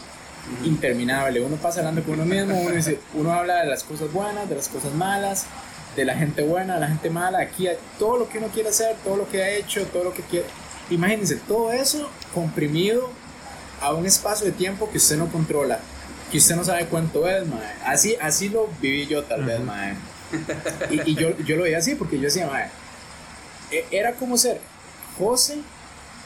[0.64, 1.40] interminable.
[1.40, 4.54] Uno pasa hablando con uno mismo, uno, dice, uno habla de las cosas buenas, de
[4.56, 5.46] las cosas malas,
[5.96, 7.40] de la gente buena, de la gente mala.
[7.40, 10.14] Aquí hay todo lo que uno quiere hacer, todo lo que ha hecho, todo lo
[10.14, 10.46] que quiere.
[10.90, 13.08] Imagínense, todo eso comprimido
[13.80, 15.80] a un espacio de tiempo que usted no controla,
[16.30, 17.60] que usted no sabe cuánto es, mae.
[17.84, 19.66] Así, así lo viví yo tal vez, Ujú.
[19.66, 19.94] mae.
[20.90, 22.68] Y, y yo, yo lo veía así porque yo decía, mae,
[23.70, 24.60] e- era como ser
[25.18, 25.58] José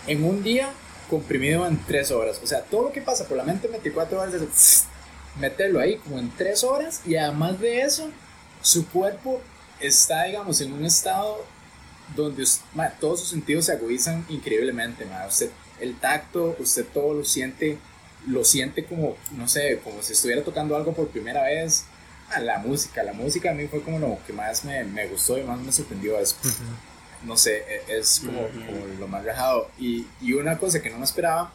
[0.07, 0.73] en un día
[1.09, 2.41] comprimido en tres horas.
[2.43, 4.85] O sea, todo lo que pasa por la mente en 24 horas es
[5.41, 8.11] meterlo ahí como en tres horas y además de eso,
[8.63, 9.41] su cuerpo
[9.81, 11.45] está, digamos, en un estado
[12.15, 12.45] donde
[12.75, 15.05] ma, todos sus sentidos se agudizan increíblemente.
[15.07, 15.27] ma.
[15.27, 15.51] Usted,
[15.81, 17.79] el tacto, usted todo lo siente,
[18.27, 21.85] lo siente como, no sé, como si estuviera tocando algo por primera vez.
[22.31, 25.39] Ah, la música, la música a mí fue como lo que más me, me gustó
[25.39, 26.19] y más me sorprendió.
[26.19, 26.35] Es,
[27.25, 27.59] no sé,
[27.89, 28.49] e- es como,
[28.99, 29.69] lo más relajado.
[29.79, 31.53] Y, y una cosa que no me esperaba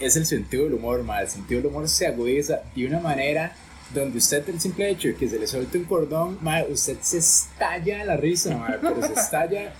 [0.00, 1.20] es el sentido del humor, ma.
[1.22, 3.54] El sentido del humor se agudiza de una manera
[3.94, 7.18] donde usted, el simple hecho de que se le suelte un cordón, ma, usted se
[7.18, 9.72] estalla de la risa, ma, pero se estalla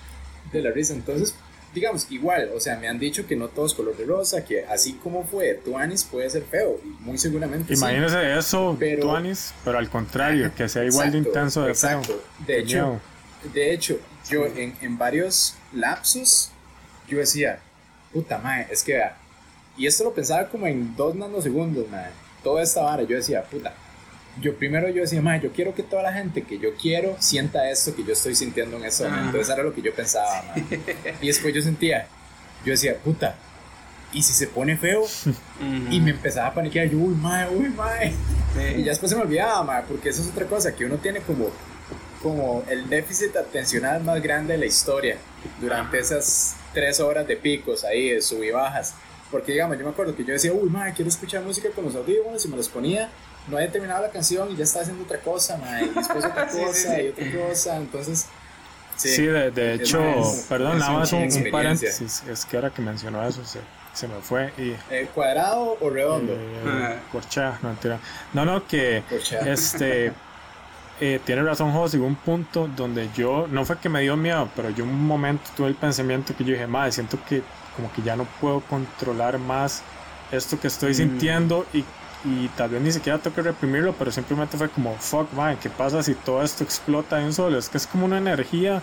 [0.53, 0.95] de la risa.
[0.95, 1.35] Entonces,
[1.75, 4.65] digamos, igual, o sea, me han dicho que no todo es color de rosa, que
[4.65, 7.81] así como fue Tuanis puede ser feo, y muy seguramente sí.
[7.83, 12.01] Imagínese eso, Pero- Tuanis, pero al contrario, que sea igual de intenso de feo.
[12.47, 13.01] De hecho,
[13.53, 13.99] de hecho,
[14.29, 16.51] yo en, en varios lapsos,
[17.09, 17.59] yo decía,
[18.13, 19.17] puta madre, es que vea,
[19.77, 22.11] y esto lo pensaba como en dos nanosegundos, madre,
[22.43, 23.75] toda esta vara, yo decía, puta,
[24.41, 27.71] yo primero yo decía, madre, yo quiero que toda la gente que yo quiero sienta
[27.71, 29.41] esto que yo estoy sintiendo en este momento, Ah.
[29.41, 30.81] eso era lo que yo pensaba, madre.
[31.21, 32.07] y después yo sentía,
[32.65, 33.35] yo decía, puta,
[34.13, 35.35] y si se pone feo, Ujú.
[35.91, 38.13] y me empezaba a paniquear, yo, uy, madre, uy, madre,
[38.55, 38.81] Sí.
[38.81, 41.21] y ya después se me olvidaba, ma, porque eso es otra cosa, que uno tiene
[41.21, 41.49] como,
[42.27, 45.17] como el déficit atencional más grande de la historia
[45.61, 48.95] durante esas tres horas de picos ahí, de sub y bajas.
[49.31, 51.95] Porque, digamos, yo me acuerdo que yo decía, uy, ma, quiero escuchar música con los
[51.95, 53.11] audífonos y me los ponía,
[53.49, 56.49] no había terminado la canción y ya estaba haciendo otra cosa, ma, y después otra
[56.51, 57.03] Sí, sí, cosa sí.
[57.03, 58.27] y otra cosa, entonces...
[58.97, 62.23] Sí, de, de Es hecho, más, perdón, es nada más un, un paréntesis.
[62.29, 63.61] Es que ahora que mencionó eso, se,
[63.93, 64.75] se me fue y.
[64.91, 66.33] Eh, ¿Cuadrado o redondo?
[66.35, 67.99] eh, corchea, no mentira.
[68.33, 69.41] No, no, que Corchea.
[69.53, 70.13] este.
[71.01, 74.49] eh, tiene razón, José, hubo un punto donde yo, no fue que me dio miedo,
[74.57, 77.43] pero yo un momento tuve el pensamiento que yo dije, madre, siento que
[77.77, 79.83] como que ya no puedo controlar más
[80.33, 80.95] esto que estoy Mm.
[80.95, 81.85] sintiendo y,
[82.25, 85.69] y tal vez ni siquiera tengo que reprimirlo, pero simplemente fue como, fuck, madre, ¿qué
[85.71, 87.59] pasa si todo esto explota de un solo?
[87.59, 88.81] Es que es como una energía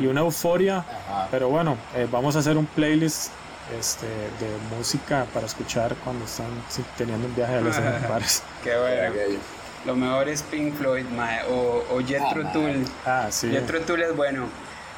[0.00, 1.28] y una euforia, Ajá.
[1.30, 3.30] pero bueno, eh, vamos a hacer un playlist
[3.78, 6.46] este, de música para escuchar cuando están
[6.96, 7.76] teniendo un viaje a los
[8.08, 8.42] bares.
[8.64, 9.14] Qué bueno.
[9.86, 12.84] Lo mejor es Pink Floyd, mae, o, o Jethro Ah, Tull.
[13.06, 13.50] Ah, sí.
[13.50, 14.46] Jethro Tull es bueno.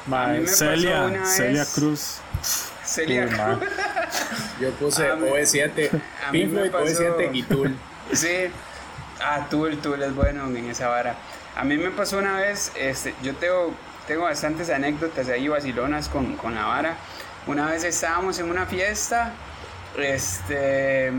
[0.07, 2.17] Ma, A mí me pasó Celia, una Celia vez- Cruz.
[2.83, 3.59] Celia ma.
[4.59, 5.89] Yo puse A mí- OV7,
[6.27, 7.75] a mí Pink me Floyd, pasó- OV7 y Tool.
[8.11, 8.35] Sí.
[9.21, 11.15] Ah, Tool, Tool es bueno en esa vara.
[11.55, 13.73] A mí me pasó una vez, este, yo tengo,
[14.07, 16.95] tengo bastantes anécdotas ahí vacilonas con, con la vara.
[17.47, 19.31] Una vez estábamos en una fiesta,
[19.97, 21.11] este,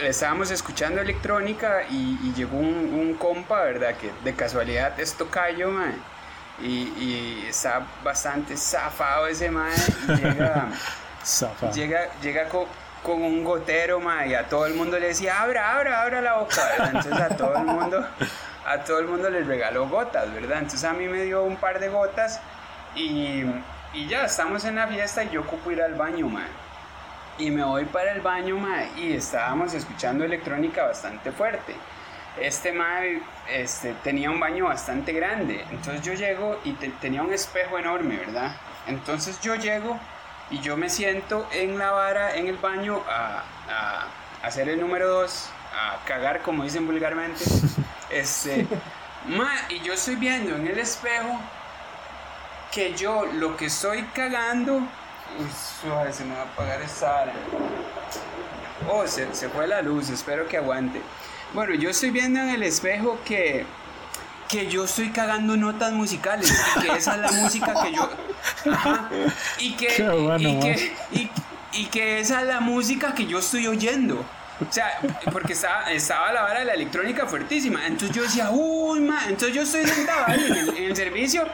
[0.00, 3.94] estábamos escuchando electrónica y, y llegó un, un compa, ¿verdad?
[3.96, 5.94] Que de casualidad es tocayo, mae.
[6.60, 9.74] Y, y está bastante zafado ese mae.
[10.08, 10.68] Y llega,
[11.74, 12.68] llega, llega co-
[13.02, 16.34] con, un gotero, ma, y a todo el mundo le decía, abra, abra, abra la
[16.38, 16.90] boca, ¿verdad?
[16.94, 18.06] Entonces a todo el mundo,
[18.66, 20.58] a todo el mundo les regaló gotas, ¿verdad?
[20.58, 22.40] Entonces a mí me dio un par de gotas
[22.94, 23.44] y,
[23.92, 26.46] y ya, estamos en la fiesta y yo ocupo ir al baño, ma.
[27.38, 31.74] Y me voy para el baño, ma, y estábamos escuchando electrónica bastante fuerte.
[32.40, 35.64] este mae este, tenía un baño bastante grande.
[35.70, 38.56] Entonces yo llego y tenía un espejo enorme, ¿verdad?
[38.86, 39.98] Entonces yo llego
[40.50, 45.08] y yo me siento en la vara, en el baño, a, a hacer el número
[45.08, 47.44] dos, a cagar, como dicen vulgarmente.
[48.08, 48.68] Este,
[49.68, 51.40] y yo estoy viendo en el espejo
[52.72, 54.80] que yo lo que estoy cagando.
[55.38, 55.46] Uy,
[55.80, 57.26] suave, se me va a apagar esta
[58.88, 61.02] Oh, se, se fue la luz, espero que aguante.
[61.52, 63.66] Bueno, yo estoy viendo en el espejo que,
[64.48, 68.10] que yo estoy cagando notas musicales y que esa es la música que yo.
[69.58, 69.88] y que,
[70.38, 71.30] y, que y,
[71.72, 74.24] y que esa es la música que yo estoy oyendo.
[74.58, 74.98] O sea,
[75.32, 77.86] porque estaba, estaba la vara de la electrónica fuertísima.
[77.86, 79.20] Entonces yo decía, uy, ma.
[79.28, 81.46] Entonces yo estoy sentado ahí en el, servicio,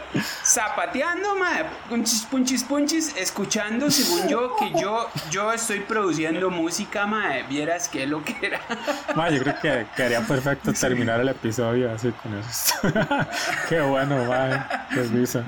[0.45, 1.51] zapateando, ma,
[1.89, 7.39] punchis, punchis, punchis, escuchando, según yo, que yo, yo estoy produciendo música, ma.
[7.49, 8.61] Vieras qué lo que era.
[9.17, 12.75] Ma, yo creo que quedaría perfecto terminar el episodio así con eso.
[13.69, 14.87] qué bueno, ma.
[14.91, 15.45] Qué risa.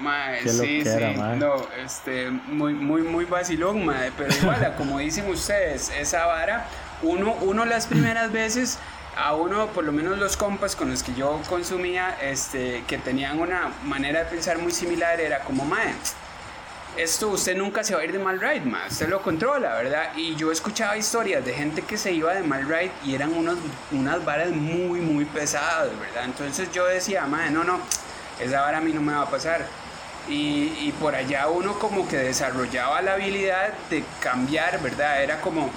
[0.00, 5.90] Mae, sí, sí, no, este, muy, muy, muy vacilón, mae, pero igual, como dicen ustedes,
[5.98, 6.66] esa vara,
[7.02, 8.78] uno, uno las primeras veces,
[9.16, 13.38] a uno, por lo menos los compas con los que yo consumía, este, que tenían
[13.38, 15.94] una manera de pensar muy similar, era como, mae,
[16.96, 20.10] esto usted nunca se va a ir de mal ride, mae, usted lo controla, ¿verdad?
[20.16, 23.58] Y yo escuchaba historias de gente que se iba de mal ride y eran unos,
[23.92, 26.24] unas varas muy, muy pesadas, ¿verdad?
[26.24, 27.78] Entonces yo decía, mae, no, no,
[28.40, 29.64] esa vara a mí no me va a pasar
[30.28, 35.22] y, por allá uno como que desarrollaba la habilidad de cambiar, ¿verdad?
[35.22, 35.70] Era como,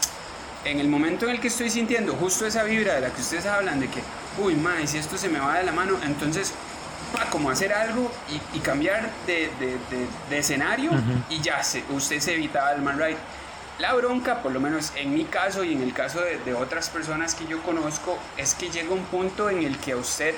[0.64, 3.45] en el momento en el que estoy sintiendo justo esa vibra de la que ustedes
[3.45, 4.02] hablan, de que,
[4.39, 6.54] uy, ma, y si esto se me va de la mano, entonces,
[7.32, 8.12] como hacer algo
[8.54, 9.50] y, cambiar de,
[10.32, 10.91] escenario
[11.30, 13.18] y ya, se, usted se evitaba el mal ride.
[13.80, 17.36] La bronca, por lo menos en mi caso y en el caso de, otras personas
[17.36, 20.36] que yo conozco, es que llega un punto en el que usted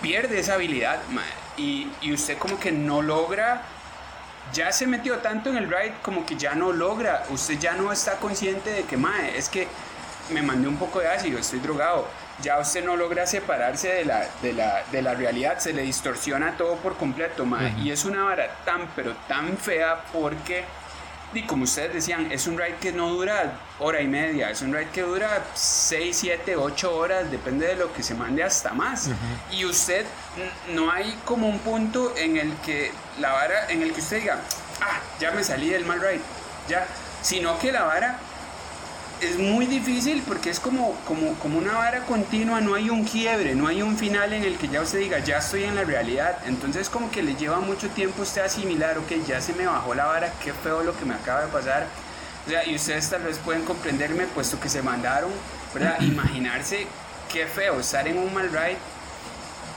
[0.00, 1.00] pierde esa habilidad,
[1.56, 3.62] y, y, usted como que no logra,
[4.52, 7.92] ya se metió tanto en el ride como que ya no logra, usted ya no
[7.92, 9.68] está consciente de que, mae, es que
[10.30, 12.06] me mandé un poco de ácido, estoy drogado,
[12.42, 16.56] ya usted no logra separarse de la, de la, de la realidad, se le distorsiona
[16.56, 20.64] todo por completo, mae, y es una vara tan, pero tan fea porque
[21.34, 24.72] y como ustedes decían, es un ride que no dura hora y media, es un
[24.72, 29.08] ride que dura 6, 7, 8 horas, depende de lo que se mande hasta más.
[29.50, 30.04] Y usted
[30.74, 34.40] no hay como un punto en el que la vara, en el que usted diga,
[34.80, 36.20] ah, ya me salí del mal ride,
[36.68, 36.86] ya,
[37.22, 38.18] sino que la vara
[39.22, 43.54] es muy difícil porque es como, como, como una vara continua, no hay un quiebre,
[43.54, 46.38] no hay un final en el que ya usted diga, ya estoy en la realidad.
[46.46, 50.06] Entonces como que le lleva mucho tiempo usted asimilar, ok, ya se me bajó la
[50.06, 51.86] vara, qué feo lo que me acaba de pasar.
[52.44, 55.30] O sea, y ustedes tal vez pueden comprenderme, puesto que se mandaron,
[55.72, 56.00] ¿verdad?
[56.00, 56.88] Imaginarse
[57.32, 58.78] qué feo estar en un mal ride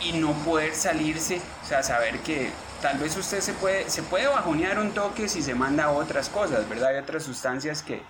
[0.02, 2.50] y no poder salirse, o sea, saber que
[2.82, 6.68] tal vez usted se puede, se puede bajonear un toque si se manda otras cosas,
[6.68, 6.90] ¿verdad?
[6.90, 8.02] Hay otras sustancias que,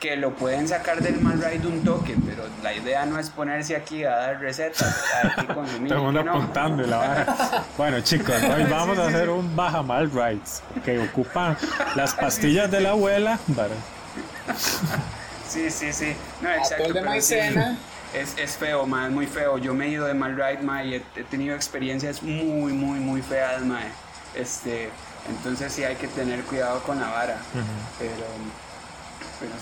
[0.00, 3.76] que lo pueden sacar del mal ride un toque, pero la idea no es ponerse
[3.76, 5.04] aquí a dar recetas,
[5.38, 5.88] que consumir.
[5.94, 7.64] Todo el apuntando la vara.
[7.76, 11.56] Bueno, chicos, hoy vamos a hacer un baja mal rides que ocupan
[11.96, 13.38] las pastillas de la abuela.
[15.46, 16.16] Sí, sí, sí.
[16.40, 16.94] No, exacto.
[18.14, 19.58] es, es, feo, ma, es muy feo.
[19.58, 23.20] Yo me he ido de mal ride, ma, y he, tenido experiencias muy, muy, muy
[23.20, 23.80] feas, ma.
[24.34, 24.88] Este,
[25.28, 27.36] entonces sí hay que tener cuidado con la vara.
[27.98, 28.24] Pero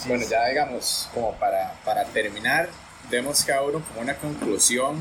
[0.06, 2.68] bueno, ya digamos, como para, para terminar,
[3.10, 4.96] demos cada uno como una conclusión,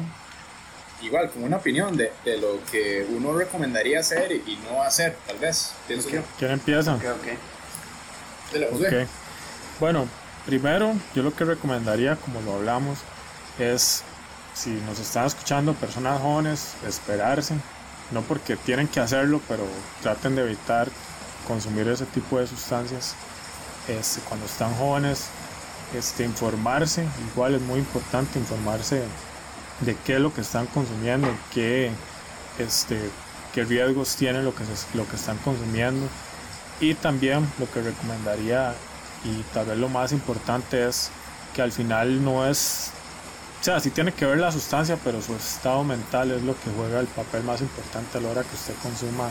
[1.01, 5.37] igual como una opinión de, de lo que uno recomendaría hacer y no hacer, tal
[5.37, 5.73] vez.
[5.87, 6.21] Pienso yo.
[6.37, 6.95] ¿Quién empieza?
[6.95, 7.03] Ok,
[8.73, 9.07] ok.
[9.79, 10.07] Bueno,
[10.45, 12.99] primero, yo lo que recomendaría, como lo hablamos,
[13.59, 14.03] es
[14.53, 17.53] si nos están escuchando personas jóvenes, esperarse,
[18.11, 19.63] no porque tienen que hacerlo, pero
[20.01, 20.87] traten de evitar
[21.47, 23.15] consumir ese tipo de sustancias
[24.27, 25.27] cuando están jóvenes,
[25.95, 29.03] este, informarse, igual es muy importante informarse
[29.81, 31.91] de qué es lo que están consumiendo, qué,
[32.59, 33.09] este,
[33.53, 34.63] qué riesgos tienen lo que,
[34.93, 36.07] lo que están consumiendo.
[36.79, 38.73] Y también lo que recomendaría,
[39.23, 41.09] y tal vez lo más importante es
[41.55, 42.91] que al final no es,
[43.61, 46.69] o sea, sí tiene que ver la sustancia, pero su estado mental es lo que
[46.75, 49.29] juega el papel más importante a la hora que usted consuma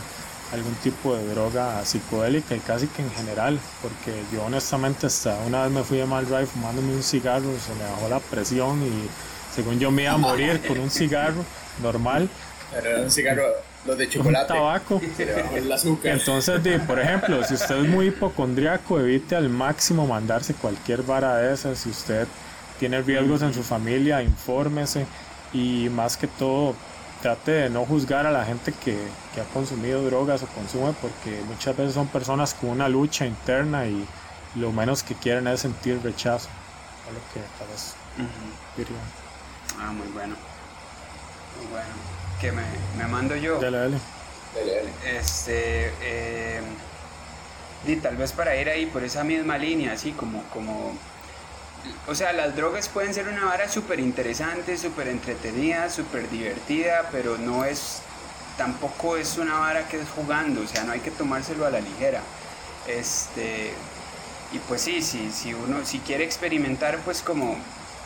[0.53, 5.63] algún tipo de droga psicodélica y casi que en general, porque yo honestamente hasta una
[5.63, 9.09] vez me fui a mal drive fumándome un cigarro, se me bajó la presión y
[9.53, 11.43] según yo me iba a morir con un cigarro
[11.81, 12.29] normal.
[12.71, 13.43] Pero era un cigarro,
[13.85, 14.53] los de chocolate.
[14.53, 15.01] Un tabaco.
[15.55, 16.13] el azúcar.
[16.13, 21.53] Entonces, por ejemplo, si usted es muy hipocondriaco, evite al máximo mandarse cualquier vara de
[21.53, 21.79] esas.
[21.79, 22.27] Si usted
[22.79, 25.05] tiene riesgos en su familia, infórmese
[25.53, 26.75] y más que todo
[27.27, 28.97] trate de no juzgar a la gente que,
[29.35, 33.85] que, ha consumido drogas o consume porque muchas veces son personas con una lucha interna
[33.85, 34.07] y
[34.55, 36.47] lo menos que quieren es sentir rechazo
[37.05, 37.95] a lo que tal vez
[39.77, 40.35] Ah, muy bueno.
[41.57, 41.89] Muy bueno.
[42.39, 42.63] Que me,
[42.97, 43.59] me mando yo.
[43.59, 43.97] Dale, dale.
[44.55, 45.17] Dale, dale.
[45.19, 46.61] Este, eh,
[47.85, 50.93] y tal vez para ir ahí por esa misma línea, así como, como
[52.07, 57.37] o sea, las drogas pueden ser una vara súper interesante, súper entretenida, súper divertida, pero
[57.37, 57.99] no es,
[58.57, 61.79] tampoco es una vara que es jugando, o sea, no hay que tomárselo a la
[61.79, 62.21] ligera.
[62.87, 63.73] Este,
[64.53, 67.57] y pues sí, sí, si uno, si quiere experimentar, pues como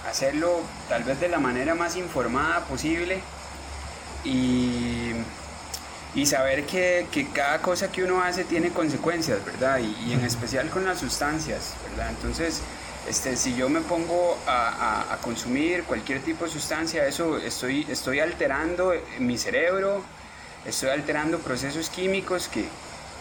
[0.09, 3.21] hacerlo tal vez de la manera más informada posible
[4.23, 5.11] y,
[6.15, 9.79] y saber que, que, cada cosa que uno hace tiene consecuencias, ¿verdad?
[9.79, 12.09] Y, y en especial con las sustancias, ¿verdad?
[12.09, 12.61] Entonces,
[13.07, 18.93] este, si yo me pongo a, consumir cualquier tipo de sustancia, eso estoy, estoy alterando
[19.19, 20.03] mi cerebro,
[20.65, 22.65] estoy alterando procesos químicos que,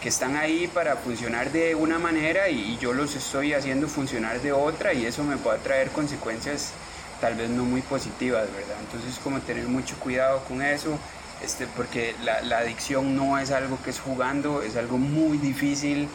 [0.03, 4.93] están ahí para funcionar de una manera y, yo los estoy haciendo funcionar de otra
[4.93, 6.71] y eso me puede traer consecuencias
[7.19, 8.77] tal vez no muy positivas, ¿verdad?
[8.79, 10.97] Entonces como tener mucho cuidado con eso,
[11.43, 16.07] este, porque la, la adicción no es algo que es jugando, es algo muy difícil,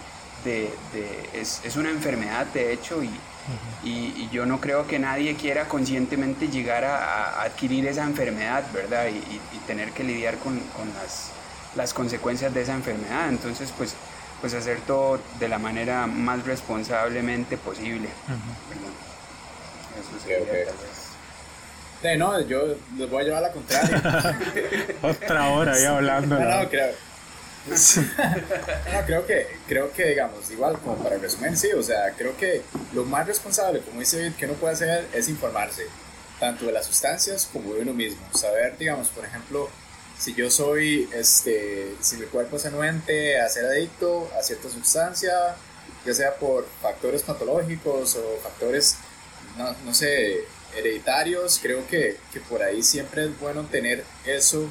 [0.45, 3.11] de, de es, es, una enfermedad de hecho y,
[3.85, 9.07] y, yo no creo que nadie quiera conscientemente llegar a, adquirir esa enfermedad, ¿verdad?
[9.09, 11.31] Y, tener que lidiar con, con las,
[11.75, 13.29] las, consecuencias de esa enfermedad.
[13.29, 13.95] Entonces, pues,
[14.41, 18.09] pues hacer todo de la manera más responsablemente posible.
[19.99, 20.63] Eso sería okay,
[22.01, 22.17] okay.
[22.17, 24.39] no, yo les voy a llevar a la contraria.
[25.03, 26.39] Otra hora ahí hablando.
[26.39, 26.93] No, no, creo,
[28.93, 32.63] no, creo que, creo que, digamos, igual como para resumir, sí, o sea, creo que
[32.93, 35.87] lo más responsable, como dice David, que uno puede hacer es informarse,
[36.39, 38.23] tanto de las sustancias como de uno mismo.
[38.35, 39.69] Saber, digamos, por ejemplo,
[40.19, 45.57] si yo soy, este, si mi cuerpo es anuente a ser adicto a cierta sustancia,
[46.05, 48.97] ya sea por factores patológicos o factores,
[49.59, 50.45] no, no sé,
[50.77, 54.69] hereditarios, creo que, que, por ahí siempre es bueno tener eso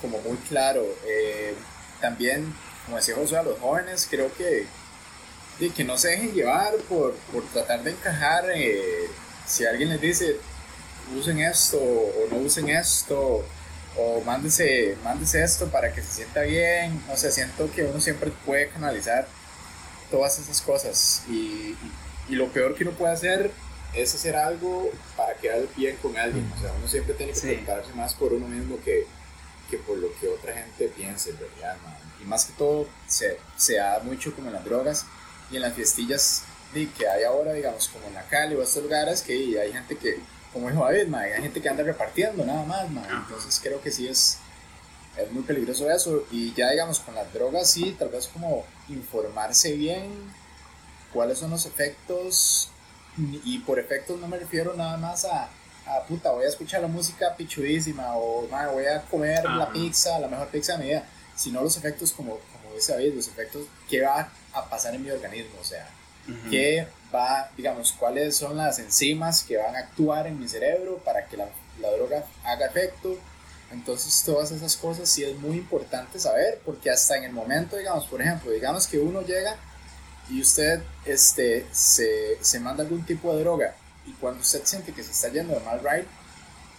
[0.00, 0.84] como muy claro.
[1.06, 1.54] Eh,
[2.00, 4.66] también, como decía José, a los jóvenes creo que,
[5.74, 8.50] que no se dejen llevar por, por tratar de encajar.
[8.54, 9.06] Eh,
[9.46, 10.36] si alguien les dice,
[11.16, 13.44] usen esto o no usen esto,
[13.96, 17.02] o mándese, mándese esto para que se sienta bien.
[17.12, 19.26] O sea, siento que uno siempre puede canalizar
[20.10, 21.22] todas esas cosas.
[21.28, 21.76] Y,
[22.28, 23.50] y, lo peor que uno puede hacer
[23.94, 26.50] es hacer algo para quedar bien con alguien.
[26.56, 29.06] O sea, uno siempre tiene que preocuparse más por uno mismo que,
[29.70, 31.76] que por lo que otra gente piense, ¿verdad?
[32.20, 35.06] Y más que todo se, se, da mucho como en las drogas
[35.50, 36.42] y en las fiestillas
[36.96, 40.20] que hay ahora, digamos, como en la Cali o estos lugares, que hay gente que,
[40.52, 44.38] como dijo David, hay gente que anda repartiendo nada más, entonces creo que sí es,
[45.16, 46.24] es muy peligroso eso.
[46.30, 50.32] Y ya, digamos, con las drogas sí, tal vez como informarse bien
[51.12, 52.70] cuáles son los efectos,
[53.44, 55.50] y por efectos no me refiero nada más a
[55.90, 60.28] ah, puta, voy a escuchar la música pichudísima o voy a comer la pizza, la
[60.28, 64.02] mejor pizza de mi vida, sino los efectos como, como dice David, los efectos que
[64.02, 65.88] va a pasar en mi organismo, o sea,
[66.48, 71.26] qué va, digamos, cuáles son las enzimas que van a actuar en mi cerebro para
[71.26, 71.48] que la,
[71.80, 73.18] la droga haga efecto.
[73.72, 78.06] Entonces todas esas cosas sí es muy importante saber porque hasta en el momento, digamos,
[78.06, 79.56] por ejemplo, digamos que uno llega
[80.28, 83.74] y usted este, se, se manda algún tipo de droga
[84.06, 86.06] y cuando usted siente que se está yendo de mal ride,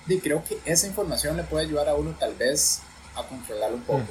[0.08, 2.82] y creo que esa información le puede ayudar a uno tal vez
[3.16, 4.08] a controlarlo un poco.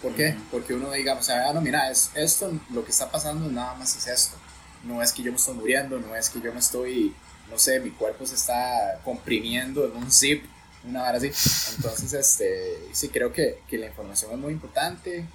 [0.00, 0.36] ¿Por qué?
[0.50, 4.06] Porque uno digamos, ah, no, mira, es, esto lo que está pasando nada más es
[4.06, 4.36] esto.
[4.84, 7.14] No es que yo me estoy muriendo, no es que yo me estoy,
[7.50, 10.44] no sé, mi cuerpo se está comprimiendo en un zip,
[10.84, 11.30] una hora así.
[11.76, 15.26] Entonces, este, sí, creo que, que la información es muy importante.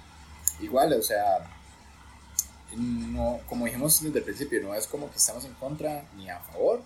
[0.60, 1.50] Igual, o sea,
[2.76, 6.38] no, como dijimos desde el principio, no es como que estamos en contra ni a
[6.38, 6.82] favor,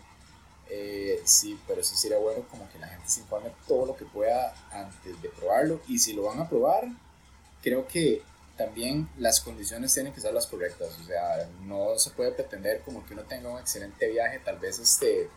[0.71, 4.05] eh, sí, pero sí sería bueno como que la gente se informe todo lo que
[4.05, 5.81] pueda antes de probarlo.
[5.89, 6.89] Y si lo van a probar,
[7.63, 8.23] creo que
[8.57, 10.99] también las condiciones tienen que ser las correctas.
[11.01, 14.79] O sea, no se puede pretender como que uno tenga un excelente viaje, tal vez
[14.79, 15.29] este,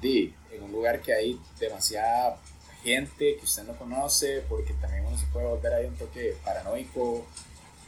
[0.00, 2.38] de, en un lugar que hay demasiada
[2.82, 7.26] gente que usted no conoce, porque también uno se puede volver ahí un toque paranoico.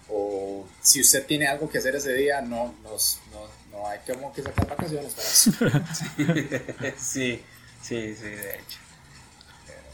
[0.09, 4.33] O si usted tiene algo que hacer ese día, no, nos, no, no hay como
[4.33, 5.51] que sacar vacaciones para eso.
[6.99, 7.43] sí,
[7.81, 8.79] sí, sí, de hecho.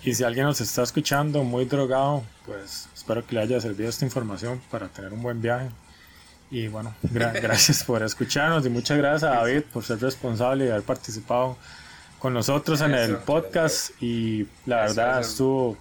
[0.03, 4.05] Y si alguien nos está escuchando muy drogado, pues espero que le haya servido esta
[4.05, 5.71] información para tener un buen viaje.
[6.51, 10.83] Y bueno, gracias por escucharnos y muchas gracias a David por ser responsable y haber
[10.83, 11.57] participado
[12.19, 15.77] con nosotros en el podcast y la verdad estuvo,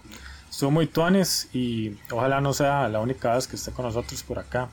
[0.49, 4.39] estuvo muy tuanes y ojalá no sea la única vez que esté con nosotros por
[4.39, 4.69] acá.